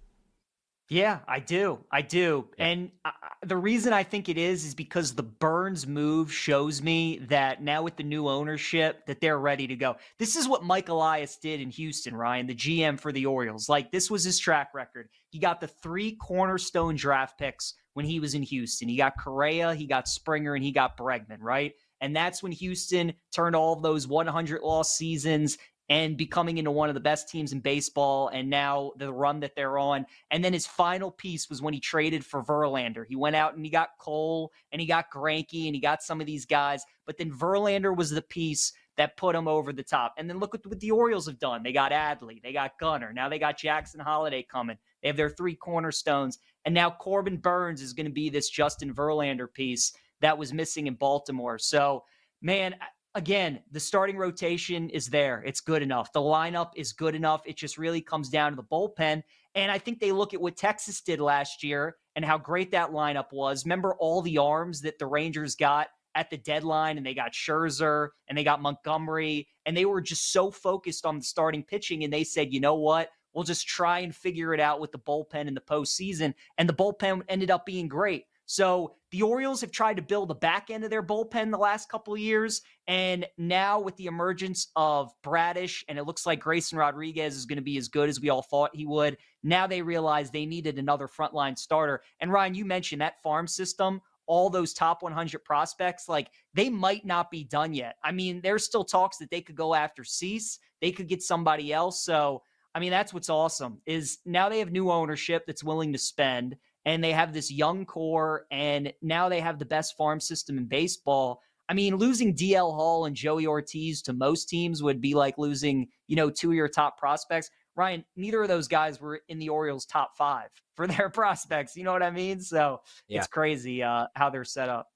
Yeah, 0.92 1.20
I 1.26 1.40
do. 1.40 1.78
I 1.90 2.02
do. 2.02 2.48
Yeah. 2.58 2.66
And 2.66 2.90
uh, 3.02 3.12
the 3.42 3.56
reason 3.56 3.94
I 3.94 4.02
think 4.02 4.28
it 4.28 4.36
is 4.36 4.66
is 4.66 4.74
because 4.74 5.14
the 5.14 5.22
Burnes 5.22 5.86
move 5.86 6.30
shows 6.30 6.82
me 6.82 7.18
that 7.30 7.62
now 7.62 7.82
with 7.82 7.96
the 7.96 8.02
new 8.02 8.28
ownership 8.28 9.06
that 9.06 9.18
they're 9.18 9.38
ready 9.38 9.66
to 9.68 9.74
go. 9.74 9.96
This 10.18 10.36
is 10.36 10.46
what 10.46 10.64
Mike 10.64 10.90
Elias 10.90 11.38
did 11.38 11.62
in 11.62 11.70
Houston, 11.70 12.14
Ryan, 12.14 12.46
the 12.46 12.54
GM 12.54 13.00
for 13.00 13.10
the 13.10 13.24
Orioles. 13.24 13.70
Like 13.70 13.90
this 13.90 14.10
was 14.10 14.22
his 14.22 14.38
track 14.38 14.74
record. 14.74 15.08
He 15.30 15.38
got 15.38 15.62
the 15.62 15.66
three 15.66 16.12
cornerstone 16.16 16.94
draft 16.94 17.38
picks 17.38 17.72
when 17.94 18.04
he 18.04 18.20
was 18.20 18.34
in 18.34 18.42
Houston. 18.42 18.86
He 18.86 18.96
got 18.98 19.18
Correa, 19.18 19.74
he 19.74 19.86
got 19.86 20.08
Springer, 20.08 20.54
and 20.54 20.62
he 20.62 20.72
got 20.72 20.98
Bregman, 20.98 21.40
right? 21.40 21.72
And 22.02 22.14
that's 22.14 22.42
when 22.42 22.52
Houston 22.52 23.14
turned 23.32 23.56
all 23.56 23.74
of 23.74 23.82
those 23.82 24.06
100 24.08 24.60
loss 24.60 24.94
seasons 24.94 25.56
and 25.92 26.16
becoming 26.16 26.56
into 26.56 26.70
one 26.70 26.88
of 26.88 26.94
the 26.94 27.00
best 27.00 27.28
teams 27.28 27.52
in 27.52 27.60
baseball 27.60 28.28
and 28.28 28.48
now 28.48 28.92
the 28.96 29.12
run 29.12 29.40
that 29.40 29.54
they're 29.54 29.76
on. 29.76 30.06
And 30.30 30.42
then 30.42 30.54
his 30.54 30.66
final 30.66 31.10
piece 31.10 31.50
was 31.50 31.60
when 31.60 31.74
he 31.74 31.80
traded 31.80 32.24
for 32.24 32.42
Verlander. 32.42 33.04
He 33.06 33.14
went 33.14 33.36
out 33.36 33.56
and 33.56 33.62
he 33.62 33.70
got 33.70 33.90
Cole 33.98 34.52
and 34.72 34.80
he 34.80 34.86
got 34.86 35.12
Greinke 35.12 35.66
and 35.66 35.74
he 35.74 35.82
got 35.82 36.02
some 36.02 36.18
of 36.18 36.26
these 36.26 36.46
guys, 36.46 36.82
but 37.04 37.18
then 37.18 37.30
Verlander 37.30 37.94
was 37.94 38.08
the 38.08 38.22
piece 38.22 38.72
that 38.96 39.18
put 39.18 39.34
him 39.34 39.46
over 39.46 39.70
the 39.70 39.82
top. 39.82 40.14
And 40.16 40.30
then 40.30 40.38
look 40.38 40.54
at 40.54 40.64
what 40.64 40.80
the 40.80 40.92
Orioles 40.92 41.26
have 41.26 41.38
done. 41.38 41.62
They 41.62 41.72
got 41.72 41.92
Adley, 41.92 42.42
they 42.42 42.54
got 42.54 42.78
Gunnar, 42.80 43.12
now 43.12 43.28
they 43.28 43.38
got 43.38 43.58
Jackson 43.58 44.00
Holliday 44.00 44.46
coming. 44.50 44.78
They 45.02 45.08
have 45.08 45.18
their 45.18 45.28
three 45.28 45.56
cornerstones, 45.56 46.38
and 46.64 46.74
now 46.74 46.88
Corbin 46.88 47.36
Burnes 47.36 47.82
is 47.82 47.92
going 47.92 48.06
to 48.06 48.12
be 48.12 48.30
this 48.30 48.48
Justin 48.48 48.94
Verlander 48.94 49.52
piece 49.52 49.92
that 50.22 50.38
was 50.38 50.54
missing 50.54 50.86
in 50.86 50.94
Baltimore. 50.94 51.58
So, 51.58 52.04
man, 52.40 52.76
again, 53.14 53.60
the 53.70 53.80
starting 53.80 54.16
rotation 54.16 54.88
is 54.90 55.08
there. 55.08 55.42
It's 55.44 55.60
good 55.60 55.82
enough. 55.82 56.12
The 56.12 56.20
lineup 56.20 56.70
is 56.76 56.92
good 56.92 57.14
enough. 57.14 57.42
It 57.44 57.56
just 57.56 57.78
really 57.78 58.00
comes 58.00 58.28
down 58.28 58.52
to 58.52 58.56
the 58.56 58.62
bullpen. 58.62 59.22
And 59.54 59.70
I 59.70 59.78
think 59.78 60.00
they 60.00 60.12
look 60.12 60.32
at 60.34 60.40
what 60.40 60.56
Texas 60.56 61.00
did 61.02 61.20
last 61.20 61.62
year 61.62 61.96
and 62.16 62.24
how 62.24 62.38
great 62.38 62.70
that 62.70 62.90
lineup 62.90 63.32
was. 63.32 63.64
Remember 63.64 63.94
all 63.98 64.22
the 64.22 64.38
arms 64.38 64.80
that 64.82 64.98
the 64.98 65.06
Rangers 65.06 65.54
got 65.54 65.88
at 66.14 66.28
the 66.28 66.36
deadline, 66.36 66.98
and 66.98 67.06
they 67.06 67.14
got 67.14 67.32
Scherzer 67.32 68.08
and 68.28 68.36
they 68.36 68.44
got 68.44 68.60
Montgomery, 68.60 69.48
and 69.64 69.74
they 69.74 69.86
were 69.86 70.02
just 70.02 70.30
so 70.30 70.50
focused 70.50 71.06
on 71.06 71.18
the 71.18 71.24
starting 71.24 71.62
pitching. 71.62 72.04
And 72.04 72.12
they 72.12 72.24
said, 72.24 72.52
you 72.52 72.60
know 72.60 72.74
what? 72.74 73.08
We'll 73.32 73.44
just 73.44 73.66
try 73.66 74.00
and 74.00 74.14
figure 74.14 74.52
it 74.52 74.60
out 74.60 74.78
with 74.78 74.92
the 74.92 74.98
bullpen 74.98 75.48
in 75.48 75.54
the 75.54 75.60
postseason. 75.60 76.34
And 76.58 76.68
the 76.68 76.74
bullpen 76.74 77.22
ended 77.28 77.50
up 77.50 77.64
being 77.64 77.88
great. 77.88 78.24
So 78.46 78.96
the 79.10 79.22
Orioles 79.22 79.60
have 79.60 79.70
tried 79.70 79.96
to 79.96 80.02
build 80.02 80.28
the 80.28 80.34
back 80.34 80.70
end 80.70 80.84
of 80.84 80.90
their 80.90 81.02
bullpen 81.02 81.50
the 81.50 81.58
last 81.58 81.88
couple 81.88 82.14
of 82.14 82.20
years. 82.20 82.62
And 82.86 83.26
now 83.38 83.80
with 83.80 83.96
the 83.96 84.06
emergence 84.06 84.68
of 84.76 85.12
Bradish, 85.22 85.84
and 85.88 85.98
it 85.98 86.04
looks 86.04 86.26
like 86.26 86.40
Grayson 86.40 86.78
Rodriguez 86.78 87.36
is 87.36 87.46
going 87.46 87.56
to 87.56 87.62
be 87.62 87.78
as 87.78 87.88
good 87.88 88.08
as 88.08 88.20
we 88.20 88.30
all 88.30 88.42
thought 88.42 88.74
he 88.74 88.86
would. 88.86 89.16
Now 89.42 89.66
they 89.66 89.82
realize 89.82 90.30
they 90.30 90.46
needed 90.46 90.78
another 90.78 91.08
frontline 91.08 91.56
starter. 91.56 92.02
And 92.20 92.32
Ryan, 92.32 92.54
you 92.54 92.64
mentioned 92.64 93.00
that 93.00 93.22
farm 93.22 93.46
system 93.46 94.00
all 94.26 94.50
those 94.50 94.72
top 94.72 95.02
100 95.02 95.44
prospects, 95.44 96.08
like 96.08 96.30
they 96.54 96.70
might 96.70 97.04
not 97.04 97.30
be 97.30 97.44
done 97.44 97.74
yet. 97.74 97.96
I 98.02 98.12
mean, 98.12 98.40
there's 98.40 98.64
still 98.64 98.84
talks 98.84 99.18
that 99.18 99.30
they 99.30 99.40
could 99.40 99.56
go 99.56 99.74
after 99.74 100.04
Cease, 100.04 100.58
they 100.80 100.92
could 100.92 101.08
get 101.08 101.22
somebody 101.22 101.72
else. 101.72 102.02
So, 102.02 102.42
I 102.74 102.80
mean, 102.80 102.90
that's 102.90 103.12
what's 103.12 103.28
awesome 103.28 103.80
is 103.84 104.18
now 104.24 104.48
they 104.48 104.60
have 104.60 104.72
new 104.72 104.90
ownership 104.90 105.44
that's 105.46 105.64
willing 105.64 105.92
to 105.92 105.98
spend 105.98 106.56
and 106.84 107.02
they 107.02 107.12
have 107.12 107.32
this 107.32 107.50
young 107.50 107.84
core, 107.86 108.46
and 108.50 108.92
now 109.02 109.28
they 109.28 109.40
have 109.40 109.58
the 109.58 109.64
best 109.64 109.96
farm 109.96 110.20
system 110.20 110.58
in 110.58 110.64
baseball. 110.64 111.40
I 111.68 111.74
mean, 111.74 111.96
losing 111.96 112.34
DL 112.34 112.74
Hall 112.74 113.04
and 113.06 113.14
Joey 113.14 113.46
Ortiz 113.46 114.02
to 114.02 114.12
most 114.12 114.48
teams 114.48 114.82
would 114.82 115.00
be 115.00 115.14
like 115.14 115.38
losing, 115.38 115.88
you 116.08 116.16
know, 116.16 116.28
two 116.28 116.50
of 116.50 116.56
your 116.56 116.68
top 116.68 116.98
prospects. 116.98 117.50
Ryan, 117.76 118.04
neither 118.16 118.42
of 118.42 118.48
those 118.48 118.68
guys 118.68 119.00
were 119.00 119.20
in 119.28 119.38
the 119.38 119.48
Orioles' 119.48 119.86
top 119.86 120.16
five 120.16 120.48
for 120.74 120.86
their 120.86 121.08
prospects. 121.08 121.76
You 121.76 121.84
know 121.84 121.92
what 121.92 122.02
I 122.02 122.10
mean? 122.10 122.40
So 122.40 122.80
yeah. 123.08 123.18
it's 123.18 123.26
crazy 123.28 123.82
uh, 123.82 124.06
how 124.14 124.30
they're 124.30 124.44
set 124.44 124.68
up. 124.68 124.88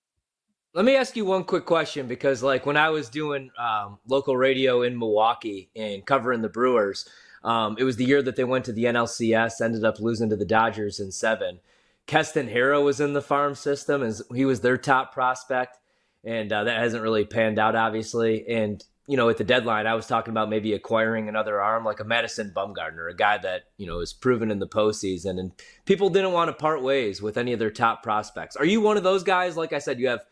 Let 0.75 0.85
me 0.85 0.95
ask 0.95 1.17
you 1.17 1.25
one 1.25 1.45
quick 1.45 1.65
question 1.65 2.07
because, 2.07 2.43
like, 2.43 2.67
when 2.67 2.77
I 2.77 2.91
was 2.91 3.09
doing 3.09 3.51
um, 3.59 3.99
local 4.07 4.37
radio 4.37 4.83
in 4.83 4.99
Milwaukee 4.99 5.71
and 5.75 6.05
covering 6.05 6.43
the 6.43 6.51
Brewers, 6.51 7.09
um, 7.43 7.77
it 7.79 7.85
was 7.85 7.97
the 7.97 8.05
year 8.05 8.21
that 8.21 8.37
they 8.37 8.45
went 8.45 8.67
to 8.67 8.73
the 8.73 8.85
NLCS, 8.85 9.63
ended 9.63 9.85
up 9.85 10.01
losing 10.01 10.29
to 10.29 10.37
the 10.37 10.45
Dodgers 10.45 11.01
in 11.01 11.11
seven. 11.13 11.61
Keston 12.07 12.49
Hiura 12.49 12.83
was 12.83 13.01
in 13.01 13.13
the 13.13 13.23
farm 13.23 13.55
system, 13.55 14.03
and 14.03 14.15
he 14.35 14.45
was 14.45 14.61
their 14.61 14.77
top 14.77 15.13
prospect, 15.13 15.79
and 16.25 16.53
uh, 16.53 16.65
that 16.65 16.79
hasn't 16.79 17.03
really 17.03 17.25
panned 17.25 17.59
out, 17.59 17.75
obviously. 17.75 18.47
And 18.49 18.85
you 19.07 19.17
know, 19.17 19.29
at 19.29 19.37
the 19.37 19.45
deadline, 19.45 19.87
I 19.87 19.95
was 19.95 20.07
talking 20.07 20.33
about 20.33 20.51
maybe 20.51 20.73
acquiring 20.73 21.29
another 21.29 21.61
arm 21.61 21.85
like 21.85 22.01
a 22.01 22.05
Madison 22.05 22.53
Bumgarner, 22.55 23.09
a 23.09 23.15
guy 23.15 23.39
that, 23.39 23.65
you 23.77 23.87
know, 23.87 24.01
is 24.01 24.13
proven 24.13 24.51
in 24.51 24.59
the 24.59 24.67
postseason. 24.67 25.39
And 25.39 25.53
people 25.85 26.11
didn't 26.11 26.33
want 26.33 26.49
to 26.49 26.53
part 26.53 26.83
ways 26.83 27.23
with 27.23 27.37
any 27.37 27.53
of 27.53 27.61
their 27.61 27.71
top 27.71 28.03
prospects. 28.03 28.57
Are 28.57 28.65
you 28.65 28.81
one 28.81 28.97
of 28.97 29.05
those 29.05 29.23
guys? 29.23 29.57
Like 29.57 29.73
I 29.73 29.79
said, 29.79 30.01
you 30.01 30.09
have 30.09 30.25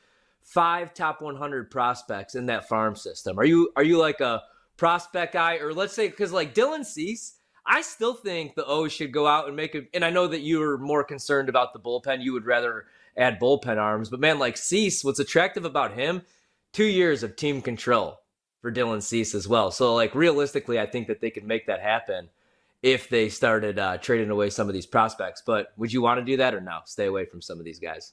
five 0.42 0.92
top 0.92 1.22
100 1.22 1.70
prospects 1.70 2.34
in 2.34 2.46
that 2.46 2.68
farm 2.68 2.96
system. 2.96 3.38
Are 3.38 3.44
you, 3.44 3.70
are 3.76 3.84
you 3.84 3.98
like 3.98 4.20
a 4.20 4.42
prospect 4.76 5.34
guy? 5.34 5.58
Or 5.58 5.72
let's 5.72 5.94
say, 5.94 6.08
because 6.08 6.32
like 6.32 6.52
Dylan 6.52 6.84
Cease, 6.84 7.34
I 7.66 7.82
still 7.82 8.14
think 8.14 8.54
the 8.54 8.66
O's 8.66 8.92
should 8.92 9.12
go 9.12 9.26
out 9.26 9.46
and 9.46 9.56
make 9.56 9.74
it. 9.74 9.88
And 9.94 10.04
I 10.04 10.10
know 10.10 10.26
that 10.26 10.40
you 10.40 10.62
are 10.62 10.78
more 10.78 11.04
concerned 11.04 11.48
about 11.48 11.72
the 11.72 11.78
bullpen. 11.78 12.22
You 12.22 12.32
would 12.34 12.46
rather 12.46 12.86
add 13.16 13.40
bullpen 13.40 13.78
arms. 13.78 14.10
But 14.10 14.20
man, 14.20 14.38
like 14.38 14.56
Cease, 14.56 15.02
what's 15.02 15.18
attractive 15.18 15.64
about 15.64 15.94
him? 15.94 16.22
Two 16.72 16.84
years 16.84 17.22
of 17.22 17.36
team 17.36 17.62
control 17.62 18.20
for 18.60 18.72
Dylan 18.72 19.02
Cease 19.02 19.34
as 19.34 19.48
well. 19.48 19.70
So 19.70 19.94
like 19.94 20.14
realistically, 20.14 20.78
I 20.78 20.86
think 20.86 21.06
that 21.06 21.20
they 21.20 21.30
could 21.30 21.44
make 21.44 21.66
that 21.66 21.80
happen 21.80 22.28
if 22.82 23.08
they 23.08 23.28
started 23.30 23.78
uh, 23.78 23.96
trading 23.98 24.30
away 24.30 24.50
some 24.50 24.68
of 24.68 24.74
these 24.74 24.86
prospects. 24.86 25.42
But 25.44 25.72
would 25.76 25.92
you 25.92 26.02
want 26.02 26.20
to 26.20 26.24
do 26.24 26.36
that 26.38 26.54
or 26.54 26.60
no? 26.60 26.80
Stay 26.84 27.06
away 27.06 27.24
from 27.24 27.40
some 27.40 27.58
of 27.58 27.64
these 27.64 27.78
guys. 27.78 28.12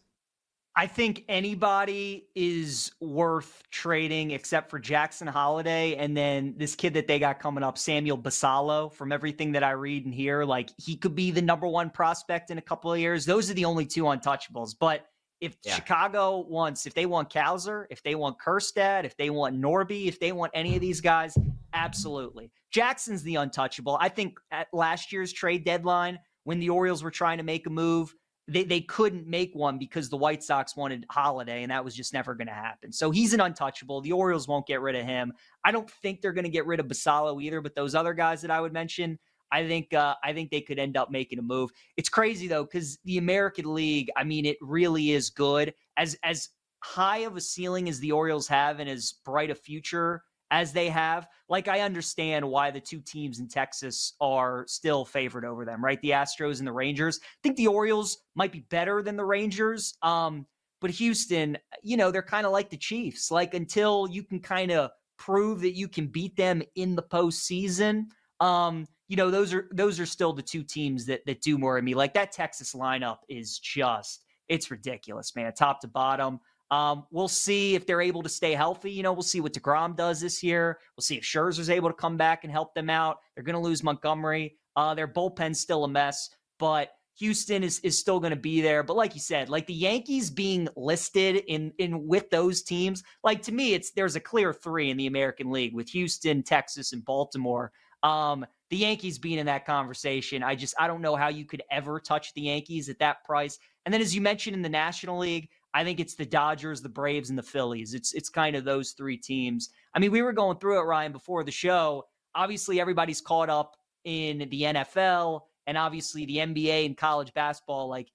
I 0.76 0.88
think 0.88 1.26
anybody 1.28 2.28
is 2.34 2.92
worth 3.02 3.62
trading 3.72 4.32
except 4.32 4.70
for 4.70 4.80
Jackson 4.80 5.28
Holliday 5.28 5.96
and 5.96 6.16
then 6.16 6.54
this 6.56 6.76
kid 6.76 6.94
that 6.94 7.08
they 7.08 7.20
got 7.20 7.40
coming 7.40 7.64
up, 7.64 7.78
Samuel 7.78 8.18
Basallo. 8.18 8.94
From 8.94 9.12
everything 9.12 9.52
that 9.52 9.64
I 9.64 9.72
read 9.72 10.06
and 10.06 10.14
hear, 10.14 10.46
like 10.46 10.70
he 10.78 10.96
could 10.96 11.14
be 11.14 11.30
the 11.30 11.42
number 11.42 11.68
one 11.68 11.90
prospect 11.90 12.52
in 12.52 12.58
a 12.58 12.62
couple 12.62 12.92
of 12.94 13.00
years. 13.00 13.26
Those 13.26 13.52
are 13.52 13.54
the 13.54 13.66
only 13.66 13.86
two 13.86 14.04
untouchables. 14.04 14.74
But 14.80 15.06
if 15.42 15.58
yeah. 15.64 15.76
Chicago 15.76 16.46
wants, 16.48 16.86
if 16.86 16.94
they 16.94 17.06
want 17.06 17.30
Cowser, 17.30 17.86
if 17.90 18.02
they 18.04 18.16
want 18.16 18.38
Kjerstad, 18.40 19.04
if 19.04 19.18
they 19.18 19.30
want 19.30 19.60
Norby, 19.60 20.08
if 20.08 20.20
they 20.20 20.32
want 20.32 20.52
any 20.56 20.76
of 20.76 20.82
these 20.82 21.02
guys, 21.02 21.38
absolutely. 21.74 22.50
Jackson's 22.72 23.24
the 23.24 23.36
untouchable. 23.36 23.98
I 24.00 24.08
think 24.08 24.38
at 24.52 24.68
last 24.72 25.12
year's 25.12 25.34
trade 25.34 25.66
deadline, 25.66 26.20
when 26.44 26.60
the 26.60 26.70
Orioles 26.70 27.04
were 27.04 27.12
trying 27.12 27.40
to 27.40 27.44
make 27.44 27.68
a 27.68 27.70
move, 27.70 28.16
they, 28.48 28.64
they 28.64 28.82
couldn't 28.82 29.28
make 29.28 29.52
one 29.54 29.78
because 29.78 30.10
the 30.10 30.18
White 30.18 30.44
Sox 30.44 30.76
wanted 30.76 31.06
Holliday, 31.10 31.64
and 31.64 31.72
that 31.72 31.86
was 31.86 31.96
just 31.96 32.14
never 32.14 32.36
going 32.36 32.48
to 32.48 32.54
happen. 32.54 32.92
So 32.92 33.12
he's 33.12 33.34
an 33.34 33.42
untouchable. 33.42 34.02
The 34.02 34.12
Orioles 34.12 34.48
won't 34.48 34.68
get 34.68 34.82
rid 34.82 34.96
of 34.96 35.06
him. 35.06 35.34
I 35.64 35.72
don't 35.72 35.90
think 35.90 36.22
they're 36.22 36.34
going 36.34 36.46
to 36.46 36.50
get 36.50 36.66
rid 36.66 36.80
of 36.80 36.88
Basallo 36.88 37.42
either, 37.42 37.62
but 37.62 37.76
those 37.76 37.96
other 37.96 38.14
guys 38.14 38.42
that 38.42 38.52
I 38.52 38.60
would 38.60 38.74
mention, 38.74 39.20
I 39.52 39.68
think 39.68 39.94
uh, 39.94 40.16
I 40.24 40.34
think 40.34 40.50
they 40.50 40.62
could 40.62 40.80
end 40.80 40.98
up 40.98 41.12
making 41.12 41.40
a 41.40 41.44
move. 41.44 41.70
It's 41.98 42.10
crazy 42.10 42.48
though 42.48 42.64
because 42.64 42.98
the 43.06 43.18
American 43.18 43.74
League, 43.74 44.10
I 44.16 44.24
mean, 44.24 44.46
it 44.46 44.58
really 44.62 45.12
is 45.12 45.30
good. 45.30 45.74
As 45.98 46.18
as 46.24 46.50
high 46.84 47.20
of 47.20 47.36
a 47.36 47.42
ceiling 47.42 47.90
as 47.90 48.00
the 48.00 48.12
Orioles 48.12 48.48
have 48.48 48.80
and 48.80 48.90
as 48.90 49.14
bright 49.24 49.52
a 49.52 49.56
future 49.56 50.24
as 50.52 50.74
they 50.74 50.90
have, 50.90 51.28
like 51.50 51.68
I 51.68 51.80
understand 51.80 52.48
why 52.48 52.70
the 52.70 52.80
two 52.82 53.00
teams 53.00 53.40
in 53.40 53.48
Texas 53.48 54.14
are 54.20 54.66
still 54.68 55.06
favored 55.06 55.46
over 55.46 55.66
them, 55.66 55.84
right? 55.84 56.00
The 56.02 56.12
Astros 56.12 56.60
and 56.60 56.68
the 56.68 56.74
Rangers. 56.74 57.20
I 57.24 57.40
think 57.42 57.56
the 57.56 57.68
Orioles 57.68 58.18
might 58.36 58.52
be 58.52 58.66
better 58.70 59.02
than 59.02 59.16
the 59.16 59.26
Rangers. 59.26 59.96
Um, 60.04 60.46
but 60.82 60.90
Houston, 60.92 61.58
you 61.82 61.96
know, 61.96 62.12
they're 62.12 62.22
kind 62.22 62.46
of 62.46 62.52
like 62.52 62.70
the 62.70 62.78
Chiefs. 62.78 63.32
Like 63.32 63.54
until 63.54 64.08
you 64.12 64.24
can 64.24 64.40
kind 64.40 64.72
of 64.72 64.92
prove 65.18 65.62
that 65.62 65.76
you 65.76 65.88
can 65.88 66.08
beat 66.08 66.36
them 66.36 66.62
in 66.76 66.96
the 66.96 67.04
postseason, 67.04 68.08
um, 68.42 68.88
you 69.08 69.16
know, 69.16 69.32
those 69.32 69.54
are 69.54 69.70
those 69.72 70.00
are 70.00 70.06
still 70.06 70.34
the 70.34 70.42
two 70.42 70.64
teams 70.64 71.06
that 71.06 71.26
that 71.26 71.42
do 71.42 71.58
more 71.58 71.78
of 71.78 71.84
me. 71.84 71.94
Like 71.94 72.14
that 72.16 72.32
Texas 72.32 72.74
lineup 72.74 73.18
is 73.30 73.58
just 73.60 74.26
it's 74.50 74.70
ridiculous, 74.70 75.34
man, 75.34 75.54
top 75.54 75.80
to 75.82 75.88
bottom. 75.88 76.40
Um, 76.72 77.06
we'll 77.12 77.28
see 77.28 77.76
if 77.76 77.86
they're 77.86 78.02
able 78.02 78.24
to 78.24 78.30
stay 78.30 78.54
healthy. 78.54 78.92
You 78.92 79.04
know, 79.04 79.12
we'll 79.12 79.22
see 79.24 79.42
what 79.42 79.54
DeGrom 79.54 79.96
does 79.96 80.22
this 80.22 80.42
year. 80.42 80.80
We'll 80.96 81.04
see 81.04 81.18
if 81.18 81.24
Scherzer's 81.24 81.70
able 81.70 81.90
to 81.90 81.96
come 81.96 82.16
back 82.16 82.44
and 82.44 82.52
help 82.52 82.74
them 82.74 82.90
out. 82.90 83.18
They're 83.36 83.44
going 83.44 83.56
to 83.56 83.60
lose 83.60 83.84
Montgomery. 83.84 84.58
Uh, 84.78 84.96
their 84.96 85.08
bullpen's 85.08 85.60
still 85.60 85.84
a 85.84 85.88
mess, 85.90 86.30
but 86.58 86.92
Houston 87.20 87.64
is 87.64 87.80
is 87.82 88.00
still 88.00 88.20
going 88.20 88.32
to 88.32 88.40
be 88.40 88.62
there. 88.62 88.84
But 88.84 88.96
like 88.96 89.14
you 89.14 89.20
said, 89.20 89.50
like 89.50 89.68
the 89.68 89.74
Yankees 89.74 90.30
being 90.30 90.70
listed 90.78 91.44
in 91.48 91.74
in 91.78 92.08
with 92.08 92.30
those 92.30 92.64
teams, 92.64 93.04
like 93.24 93.42
to 93.44 93.52
me, 93.52 93.74
it's 93.74 93.92
there's 93.92 94.16
a 94.16 94.22
clear 94.22 94.54
three 94.54 94.90
in 94.90 94.98
the 94.98 95.08
American 95.08 95.52
League 95.52 95.76
with 95.76 95.90
Houston, 95.90 96.42
Texas, 96.42 96.94
and 96.94 97.04
Baltimore. 97.04 97.74
Um, 98.02 98.46
the 98.70 98.78
Yankees 98.78 99.20
being 99.20 99.40
in 99.40 99.46
that 99.48 99.66
conversation, 99.66 100.42
I 100.42 100.56
just 100.56 100.74
I 100.80 100.88
don't 100.88 101.02
know 101.02 101.18
how 101.18 101.28
you 101.28 101.46
could 101.46 101.62
ever 101.70 102.00
touch 102.00 102.34
the 102.34 102.42
Yankees 102.42 102.88
at 102.88 103.00
that 103.00 103.24
price. 103.26 103.60
And 103.86 103.94
then 103.94 104.02
as 104.02 104.16
you 104.16 104.22
mentioned 104.22 104.56
in 104.56 104.62
the 104.62 104.70
National 104.70 105.18
League, 105.20 105.50
I 105.74 105.84
think 105.84 106.00
it's 106.00 106.16
the 106.16 106.26
Dodgers, 106.26 106.82
the 106.82 106.90
Braves, 106.90 107.30
and 107.30 107.38
the 107.38 107.44
Phillies. 107.44 107.94
It's 107.94 108.14
it's 108.14 108.30
kind 108.30 108.56
of 108.56 108.66
those 108.66 108.92
three 108.92 109.18
teams. 109.18 109.70
I 109.94 110.00
mean, 110.00 110.12
we 110.12 110.22
were 110.22 110.34
going 110.34 110.58
through 110.58 110.80
it, 110.80 110.84
Ryan, 110.84 111.12
before 111.12 111.44
the 111.44 111.52
show. 111.52 112.06
Obviously, 112.36 112.80
everybody's 112.80 113.22
caught 113.22 113.50
up 113.50 113.78
in 114.04 114.40
the 114.50 114.62
NFL 114.64 115.42
and 115.68 115.78
obviously 115.78 116.26
the 116.26 116.38
NBA 116.38 116.86
and 116.86 116.98
college 116.98 117.34
basketball. 117.34 117.88
Like 117.88 118.10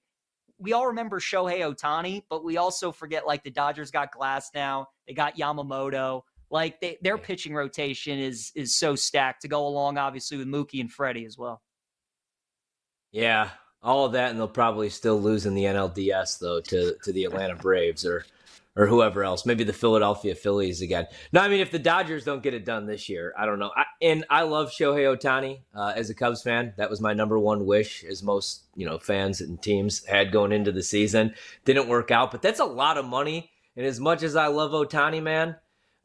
we 0.59 0.73
all 0.73 0.87
remember 0.87 1.19
Shohei 1.19 1.59
Ohtani, 1.59 2.23
but 2.29 2.43
we 2.43 2.57
also 2.57 2.91
forget 2.91 3.27
like 3.27 3.43
the 3.43 3.51
Dodgers 3.51 3.91
got 3.91 4.13
Glasnow. 4.13 4.85
they 5.07 5.13
got 5.13 5.37
Yamamoto. 5.37 6.21
Like 6.49 6.79
they, 6.79 6.97
their 7.01 7.17
pitching 7.17 7.53
rotation 7.53 8.19
is 8.19 8.51
is 8.55 8.75
so 8.75 8.95
stacked 8.95 9.41
to 9.41 9.47
go 9.47 9.67
along, 9.67 9.97
obviously 9.97 10.37
with 10.37 10.47
Mookie 10.47 10.79
and 10.79 10.91
Freddie 10.91 11.25
as 11.25 11.37
well. 11.37 11.61
Yeah, 13.11 13.49
all 13.83 14.05
of 14.05 14.13
that, 14.13 14.31
and 14.31 14.39
they'll 14.39 14.47
probably 14.47 14.89
still 14.89 15.19
lose 15.19 15.45
in 15.45 15.53
the 15.53 15.63
NLDS 15.63 16.39
though 16.39 16.61
to 16.61 16.95
to 17.03 17.11
the 17.11 17.25
Atlanta 17.25 17.55
Braves 17.55 18.05
or 18.05 18.25
or 18.77 18.85
whoever 18.85 19.23
else, 19.23 19.43
maybe 19.43 19.63
the 19.63 19.73
Philadelphia 19.73 20.35
Phillies 20.35 20.83
again. 20.83 21.07
No, 21.33 21.41
I 21.41 21.47
mean 21.47 21.61
if 21.61 21.71
the 21.71 21.79
Dodgers 21.79 22.23
don't 22.23 22.43
get 22.43 22.53
it 22.53 22.63
done 22.63 22.85
this 22.85 23.09
year, 23.09 23.33
I 23.35 23.47
don't 23.47 23.57
know. 23.57 23.71
I, 23.75 23.85
and 24.03 24.23
I 24.29 24.43
love 24.43 24.69
Shohei 24.69 25.17
Ohtani 25.17 25.61
uh, 25.73 25.93
as 25.95 26.11
a 26.11 26.13
Cubs 26.13 26.43
fan. 26.43 26.73
That 26.77 26.89
was 26.89 27.01
my 27.01 27.13
number 27.13 27.39
one 27.39 27.65
wish, 27.65 28.03
as 28.03 28.21
most 28.21 28.65
you 28.75 28.85
know 28.85 28.99
fans 28.99 29.41
and 29.41 29.61
teams 29.61 30.05
had 30.05 30.31
going 30.31 30.51
into 30.51 30.71
the 30.71 30.83
season. 30.83 31.33
Didn't 31.65 31.87
work 31.87 32.11
out, 32.11 32.31
but 32.31 32.41
that's 32.41 32.59
a 32.59 32.65
lot 32.65 32.97
of 32.97 33.05
money. 33.05 33.51
And 33.75 33.85
as 33.85 33.99
much 33.99 34.23
as 34.23 34.35
I 34.35 34.47
love 34.47 34.71
Ohtani, 34.71 35.21
man, 35.21 35.55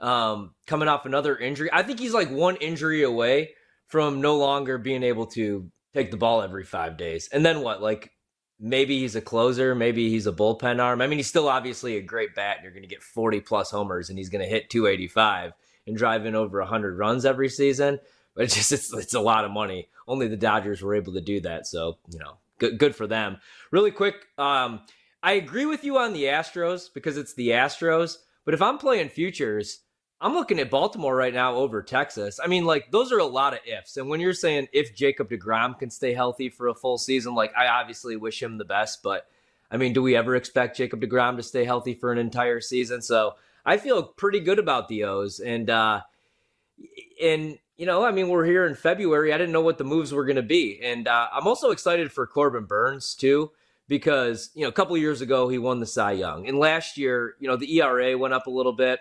um, 0.01 0.55
coming 0.67 0.89
off 0.89 1.07
another 1.07 1.37
injury. 1.37 1.71
I 1.73 1.83
think 1.83 2.01
he's 2.01 2.13
like 2.13 2.31
one 2.31 2.57
injury 2.57 3.03
away 3.03 3.51
from 3.87 4.21
no 4.21 4.37
longer 4.37 4.79
being 4.79 5.03
able 5.03 5.27
to 5.27 5.71
take 5.95 6.11
the 6.11 6.17
ball 6.17 6.43
every 6.43 6.65
five 6.65 6.97
days. 6.97 7.29
And 7.33 7.45
then 7.45 7.61
what? 7.61 7.83
Like 7.83 8.13
maybe 8.59 9.01
he's 9.01 9.17
a 9.17 9.21
closer, 9.21 9.75
maybe 9.75 10.09
he's 10.09 10.27
a 10.27 10.33
bullpen 10.33 10.83
arm. 10.83 11.03
I 11.03 11.07
mean, 11.07 11.19
he's 11.19 11.27
still 11.27 11.49
obviously 11.49 11.97
a 11.97 12.03
great 12.03 12.35
bat, 12.35 12.57
and 12.57 12.65
you're 12.65 12.73
going 12.73 12.83
to 12.83 12.89
get 12.89 13.03
40 13.03 13.41
plus 13.41 13.71
homers, 13.71 14.09
and 14.09 14.19
he's 14.19 14.29
going 14.29 14.43
to 14.43 14.49
hit 14.49 14.71
285 14.71 15.53
and 15.87 15.97
drive 15.97 16.27
in 16.27 16.37
over 16.37 16.61
100 16.61 16.97
runs 16.97 17.25
every 17.25 17.49
season. 17.49 17.99
But 18.35 18.45
it's 18.45 18.55
just 18.55 18.73
it's, 18.73 18.93
it's 18.95 19.15
a 19.15 19.21
lot 19.21 19.45
of 19.45 19.51
money. 19.51 19.89
Only 20.07 20.29
the 20.29 20.37
Dodgers 20.37 20.81
were 20.81 20.95
able 20.95 21.13
to 21.15 21.21
do 21.21 21.41
that, 21.41 21.67
so 21.67 21.99
you 22.09 22.19
know, 22.19 22.39
good 22.59 22.79
good 22.79 22.95
for 22.95 23.07
them. 23.07 23.39
Really 23.71 23.91
quick, 23.91 24.15
um, 24.39 24.81
I 25.23 25.33
agree 25.33 25.67
with 25.67 25.85
you 25.85 25.99
on 25.99 26.13
the 26.13 26.25
Astros 26.25 26.89
because 26.93 27.17
it's 27.17 27.35
the 27.35 27.51
Astros. 27.51 28.17
But 28.45 28.55
if 28.55 28.63
I'm 28.63 28.79
playing 28.79 29.11
futures, 29.11 29.81
I'm 30.23 30.35
looking 30.35 30.61
at 30.61 30.71
Baltimore 30.71 31.17
right 31.17 31.35
now 31.35 31.57
over 31.57 31.83
Texas. 31.83 32.39
I 32.43 32.47
mean, 32.47 32.65
like 32.65 32.93
those 32.93 33.11
are 33.11 33.19
a 33.19 33.25
lot 33.25 33.55
of 33.55 33.59
ifs. 33.67 33.97
And 33.97 34.09
when 34.09 34.21
you're 34.21 34.33
saying 34.33 34.69
if 34.73 34.95
Jacob 34.95 35.29
DeGrom 35.29 35.77
can 35.79 35.91
stay 35.91 36.15
healthy 36.15 36.49
for 36.49 36.69
a 36.69 36.75
full 36.75 36.97
season, 36.97 37.35
like 37.35 37.53
I 37.57 37.67
obviously 37.67 38.17
wish 38.17 38.41
him 38.41 38.57
the 38.57 38.65
best, 38.65 39.03
but 39.03 39.27
I 39.69 39.79
mean, 39.79 39.93
do 39.93 40.01
we 40.01 40.15
ever 40.15 40.37
expect 40.37 40.77
Jacob 40.77 41.01
DeGrom 41.01 41.37
to 41.37 41.43
stay 41.43 41.65
healthy 41.65 41.95
for 41.95 42.13
an 42.13 42.19
entire 42.19 42.61
season? 42.61 43.03
So 43.03 43.35
I 43.67 43.79
feel 43.79 44.03
pretty 44.05 44.39
good 44.39 44.61
about 44.61 44.89
the 44.89 45.05
O's. 45.05 45.41
And 45.41 45.69
uh 45.69 46.03
and 47.21 47.59
you 47.77 47.87
know, 47.87 48.05
I 48.05 48.13
mean, 48.13 48.29
we're 48.29 48.45
here 48.45 48.65
in 48.67 48.77
February. 48.77 49.33
I 49.33 49.39
didn't 49.39 49.53
know 49.53 49.61
what 49.61 49.79
the 49.79 49.85
moves 49.85 50.13
were 50.13 50.25
going 50.25 50.37
to 50.37 50.43
be, 50.43 50.81
and 50.83 51.09
uh, 51.09 51.29
I'm 51.33 51.49
also 51.49 51.71
excited 51.71 52.13
for 52.13 52.27
Corbin 52.29 52.65
Burnes 52.65 53.15
too 53.15 53.51
because 53.89 54.51
you 54.55 54.63
know 54.63 54.69
a 54.69 54.73
couple 54.73 54.97
years 54.97 55.21
ago 55.21 55.49
he 55.49 55.59
won 55.59 55.81
the 55.81 55.87
Cy 55.87 56.13
Young, 56.13 56.47
and 56.47 56.59
last 56.59 56.97
year 56.97 57.35
you 57.41 57.49
know 57.49 57.57
the 57.57 57.81
ERA 57.81 58.17
went 58.17 58.35
up 58.35 58.47
a 58.47 58.51
little 58.51 58.73
bit. 58.73 59.01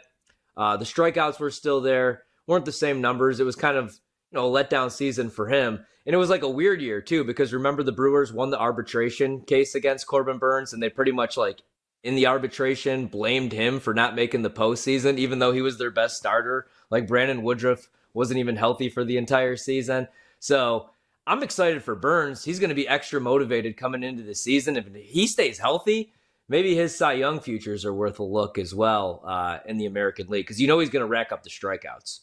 Uh, 0.55 0.77
the 0.77 0.85
strikeouts 0.85 1.39
were 1.39 1.51
still 1.51 1.81
there, 1.81 2.23
weren't 2.47 2.65
the 2.65 2.71
same 2.71 3.01
numbers. 3.01 3.39
It 3.39 3.45
was 3.45 3.55
kind 3.55 3.77
of 3.77 3.97
you 4.31 4.37
know 4.37 4.53
a 4.53 4.63
letdown 4.63 4.91
season 4.91 5.29
for 5.29 5.47
him, 5.47 5.85
and 6.05 6.13
it 6.13 6.17
was 6.17 6.29
like 6.29 6.43
a 6.43 6.49
weird 6.49 6.81
year 6.81 7.01
too 7.01 7.23
because 7.23 7.53
remember 7.53 7.83
the 7.83 7.91
Brewers 7.91 8.33
won 8.33 8.49
the 8.49 8.59
arbitration 8.59 9.41
case 9.41 9.75
against 9.75 10.07
Corbin 10.07 10.37
Burnes, 10.37 10.73
and 10.73 10.81
they 10.81 10.89
pretty 10.89 11.11
much 11.11 11.37
like 11.37 11.61
in 12.03 12.15
the 12.15 12.27
arbitration 12.27 13.07
blamed 13.07 13.53
him 13.53 13.79
for 13.79 13.93
not 13.93 14.15
making 14.15 14.41
the 14.41 14.49
postseason, 14.49 15.17
even 15.17 15.39
though 15.39 15.51
he 15.51 15.61
was 15.61 15.77
their 15.77 15.91
best 15.91 16.17
starter. 16.17 16.67
Like 16.89 17.07
Brandon 17.07 17.43
Woodruff 17.43 17.89
wasn't 18.13 18.39
even 18.39 18.55
healthy 18.57 18.89
for 18.89 19.03
the 19.05 19.17
entire 19.17 19.55
season, 19.55 20.07
so. 20.39 20.89
I'm 21.27 21.43
excited 21.43 21.83
for 21.83 21.93
Burnes. 21.93 22.43
He's 22.43 22.59
going 22.59 22.69
to 22.69 22.75
be 22.75 22.87
extra 22.87 23.21
motivated 23.21 23.77
coming 23.77 24.01
into 24.01 24.23
the 24.23 24.33
season. 24.33 24.75
If 24.75 24.87
he 24.91 25.27
stays 25.27 25.59
healthy, 25.59 26.13
maybe 26.49 26.75
his 26.75 26.95
Cy 26.95 27.13
Young 27.13 27.39
futures 27.39 27.85
are 27.85 27.93
worth 27.93 28.19
a 28.19 28.23
look 28.23 28.57
as 28.57 28.73
well 28.73 29.23
uh, 29.25 29.59
in 29.65 29.77
the 29.77 29.85
American 29.85 30.27
League 30.27 30.45
because 30.45 30.59
you 30.59 30.67
know 30.67 30.79
he's 30.79 30.89
going 30.89 31.01
to 31.01 31.07
rack 31.07 31.31
up 31.31 31.43
the 31.43 31.49
strikeouts. 31.49 32.21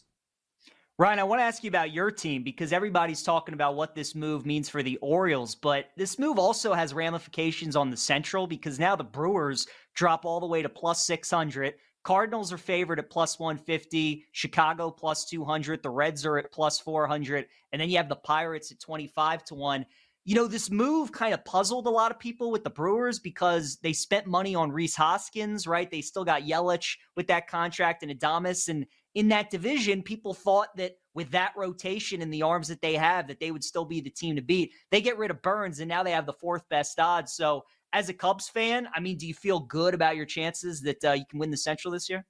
Ryan, 0.99 1.19
I 1.19 1.23
want 1.23 1.39
to 1.39 1.45
ask 1.45 1.63
you 1.63 1.69
about 1.69 1.93
your 1.93 2.11
team 2.11 2.43
because 2.43 2.73
everybody's 2.73 3.23
talking 3.23 3.53
about 3.53 3.75
what 3.75 3.95
this 3.95 4.15
move 4.15 4.45
means 4.45 4.67
for 4.67 4.83
the 4.83 4.97
Orioles, 4.97 5.55
but 5.55 5.85
this 5.95 6.19
move 6.19 6.37
also 6.37 6.73
has 6.73 6.93
ramifications 6.93 7.77
on 7.77 7.89
the 7.89 7.95
Central 7.95 8.47
because 8.47 8.79
now 8.79 8.97
the 8.97 9.03
Brewers 9.05 9.65
drop 9.95 10.25
all 10.25 10.41
the 10.41 10.45
way 10.45 10.61
to 10.61 10.67
plus 10.67 11.05
600. 11.05 11.75
Cardinals 12.03 12.51
are 12.51 12.57
favored 12.57 12.99
at 12.99 13.09
plus 13.09 13.39
150, 13.39 14.25
Chicago 14.33 14.91
plus 14.91 15.23
200, 15.23 15.81
the 15.81 15.89
Reds 15.89 16.25
are 16.25 16.37
at 16.37 16.51
plus 16.51 16.81
400, 16.81 17.45
and 17.71 17.81
then 17.81 17.89
you 17.89 17.95
have 17.95 18.09
the 18.09 18.17
Pirates 18.17 18.69
at 18.69 18.81
25 18.81 19.45
to 19.45 19.55
1. 19.55 19.85
You 20.29 20.35
know, 20.35 20.45
this 20.45 20.69
move 20.69 21.11
kind 21.11 21.33
of 21.33 21.43
puzzled 21.43 21.87
a 21.87 21.89
lot 21.89 22.11
of 22.11 22.19
people 22.19 22.51
with 22.51 22.63
the 22.63 22.69
Brewers 22.69 23.17
because 23.17 23.77
they 23.77 23.93
spent 23.93 24.27
money 24.27 24.53
on 24.53 24.71
Rhys 24.71 24.95
Hoskins, 24.95 25.65
right? 25.65 25.89
They 25.89 26.01
still 26.01 26.23
got 26.23 26.43
Yelich 26.43 26.97
with 27.15 27.25
that 27.29 27.47
contract 27.47 28.03
and 28.03 28.11
Adames. 28.11 28.69
And 28.69 28.85
in 29.15 29.29
that 29.29 29.49
division, 29.49 30.03
people 30.03 30.35
thought 30.35 30.67
that 30.77 30.97
with 31.15 31.31
that 31.31 31.53
rotation 31.57 32.21
and 32.21 32.31
the 32.31 32.43
arms 32.43 32.67
that 32.67 32.79
they 32.79 32.93
have, 32.93 33.27
that 33.27 33.39
they 33.39 33.49
would 33.49 33.63
still 33.63 33.85
be 33.85 34.01
the 34.01 34.11
team 34.11 34.35
to 34.35 34.43
beat. 34.43 34.71
They 34.91 35.01
get 35.01 35.17
rid 35.17 35.31
of 35.31 35.41
Burnes 35.41 35.79
and 35.79 35.89
now 35.89 36.03
they 36.03 36.11
have 36.11 36.27
the 36.27 36.33
fourth 36.33 36.69
best 36.69 36.99
odds. 36.99 37.33
So, 37.33 37.65
as 37.91 38.07
a 38.07 38.13
Cubs 38.13 38.47
fan, 38.47 38.87
I 38.93 38.99
mean, 38.99 39.17
do 39.17 39.25
you 39.25 39.33
feel 39.33 39.61
good 39.61 39.95
about 39.95 40.15
your 40.15 40.27
chances 40.27 40.81
that 40.81 41.03
uh, 41.03 41.13
you 41.13 41.25
can 41.27 41.39
win 41.39 41.49
the 41.49 41.57
Central 41.57 41.91
this 41.91 42.07
year? 42.07 42.23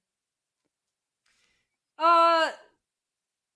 Uh, 1.98 2.48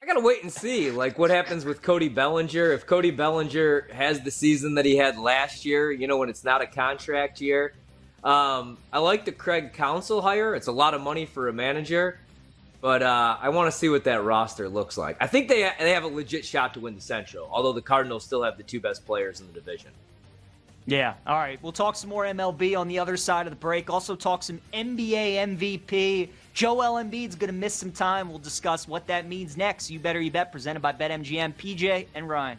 I 0.05 0.07
gotta 0.07 0.21
wait 0.21 0.43
and 0.43 0.53
see, 0.53 0.91
like 0.91 1.19
what 1.19 1.31
happens 1.31 1.65
with 1.65 1.81
Cody 1.81 2.11
Bellinger. 2.11 2.73
If 2.73 2.85
Cody 2.85 3.11
Bellinger 3.11 3.89
has 3.91 4.21
the 4.21 4.31
season 4.31 4.75
that 4.75 4.85
he 4.85 4.99
had 4.99 5.17
last 5.17 5.65
year, 5.65 5.91
you 5.91 6.07
know, 6.07 6.19
when 6.19 6.29
it's 6.29 6.45
not 6.45 6.61
a 6.61 6.67
contract 6.67 7.41
year. 7.41 7.73
Um, 8.23 8.77
I 8.93 8.99
like 8.99 9.25
the 9.25 9.33
Craig 9.33 9.73
Counsell 9.73 10.21
hire. 10.21 10.55
It's 10.55 10.67
a 10.67 10.73
lot 10.73 10.93
of 10.93 11.01
money 11.01 11.25
for 11.25 11.49
a 11.49 11.55
manager, 11.55 12.21
but 12.83 13.03
uh, 13.03 13.39
I 13.41 13.49
want 13.49 13.73
to 13.73 13.79
see 13.79 13.89
what 13.89 14.05
that 14.05 14.23
roster 14.23 14.69
looks 14.69 14.99
like. 14.99 15.17
I 15.23 15.27
think 15.27 15.49
they 15.49 15.73
they 15.79 15.93
have 15.93 16.05
a 16.05 16.09
legit 16.09 16.45
shot 16.45 16.75
to 16.75 16.81
win 16.81 16.95
the 16.95 17.01
Central, 17.01 17.49
although 17.51 17.73
the 17.73 17.81
Cardinals 17.81 18.25
still 18.25 18.43
have 18.43 18.59
the 18.59 18.63
two 18.63 18.81
best 18.81 19.07
players 19.07 19.41
in 19.41 19.47
the 19.47 19.55
division. 19.55 19.91
Yeah. 20.85 21.15
All 21.27 21.39
right. 21.39 21.59
We'll 21.63 21.73
talk 21.73 21.97
some 21.97 22.11
more 22.11 22.25
MLB 22.25 22.79
on 22.79 22.89
the 22.89 22.99
other 22.99 23.17
side 23.17 23.47
of 23.47 23.53
the 23.53 23.59
break. 23.59 23.89
Also 23.89 24.15
talk 24.17 24.43
some 24.43 24.61
NBA 24.75 25.57
MVP. 25.57 26.29
Joel 26.55 27.03
Embiid's 27.03 27.35
going 27.35 27.49
to 27.49 27.53
miss 27.53 27.75
some 27.75 27.91
time. 27.91 28.29
We'll 28.29 28.39
discuss 28.39 28.87
what 28.87 29.09
that 29.09 29.27
means 29.27 29.57
next. 29.57 29.91
You 29.91 29.99
better 29.99 30.21
you 30.21 30.31
bet 30.31 30.53
presented 30.53 30.81
by 30.81 30.93
BetMGM, 30.93 31.55
PJ 31.55 32.07
and 32.15 32.29
Ryan. 32.29 32.59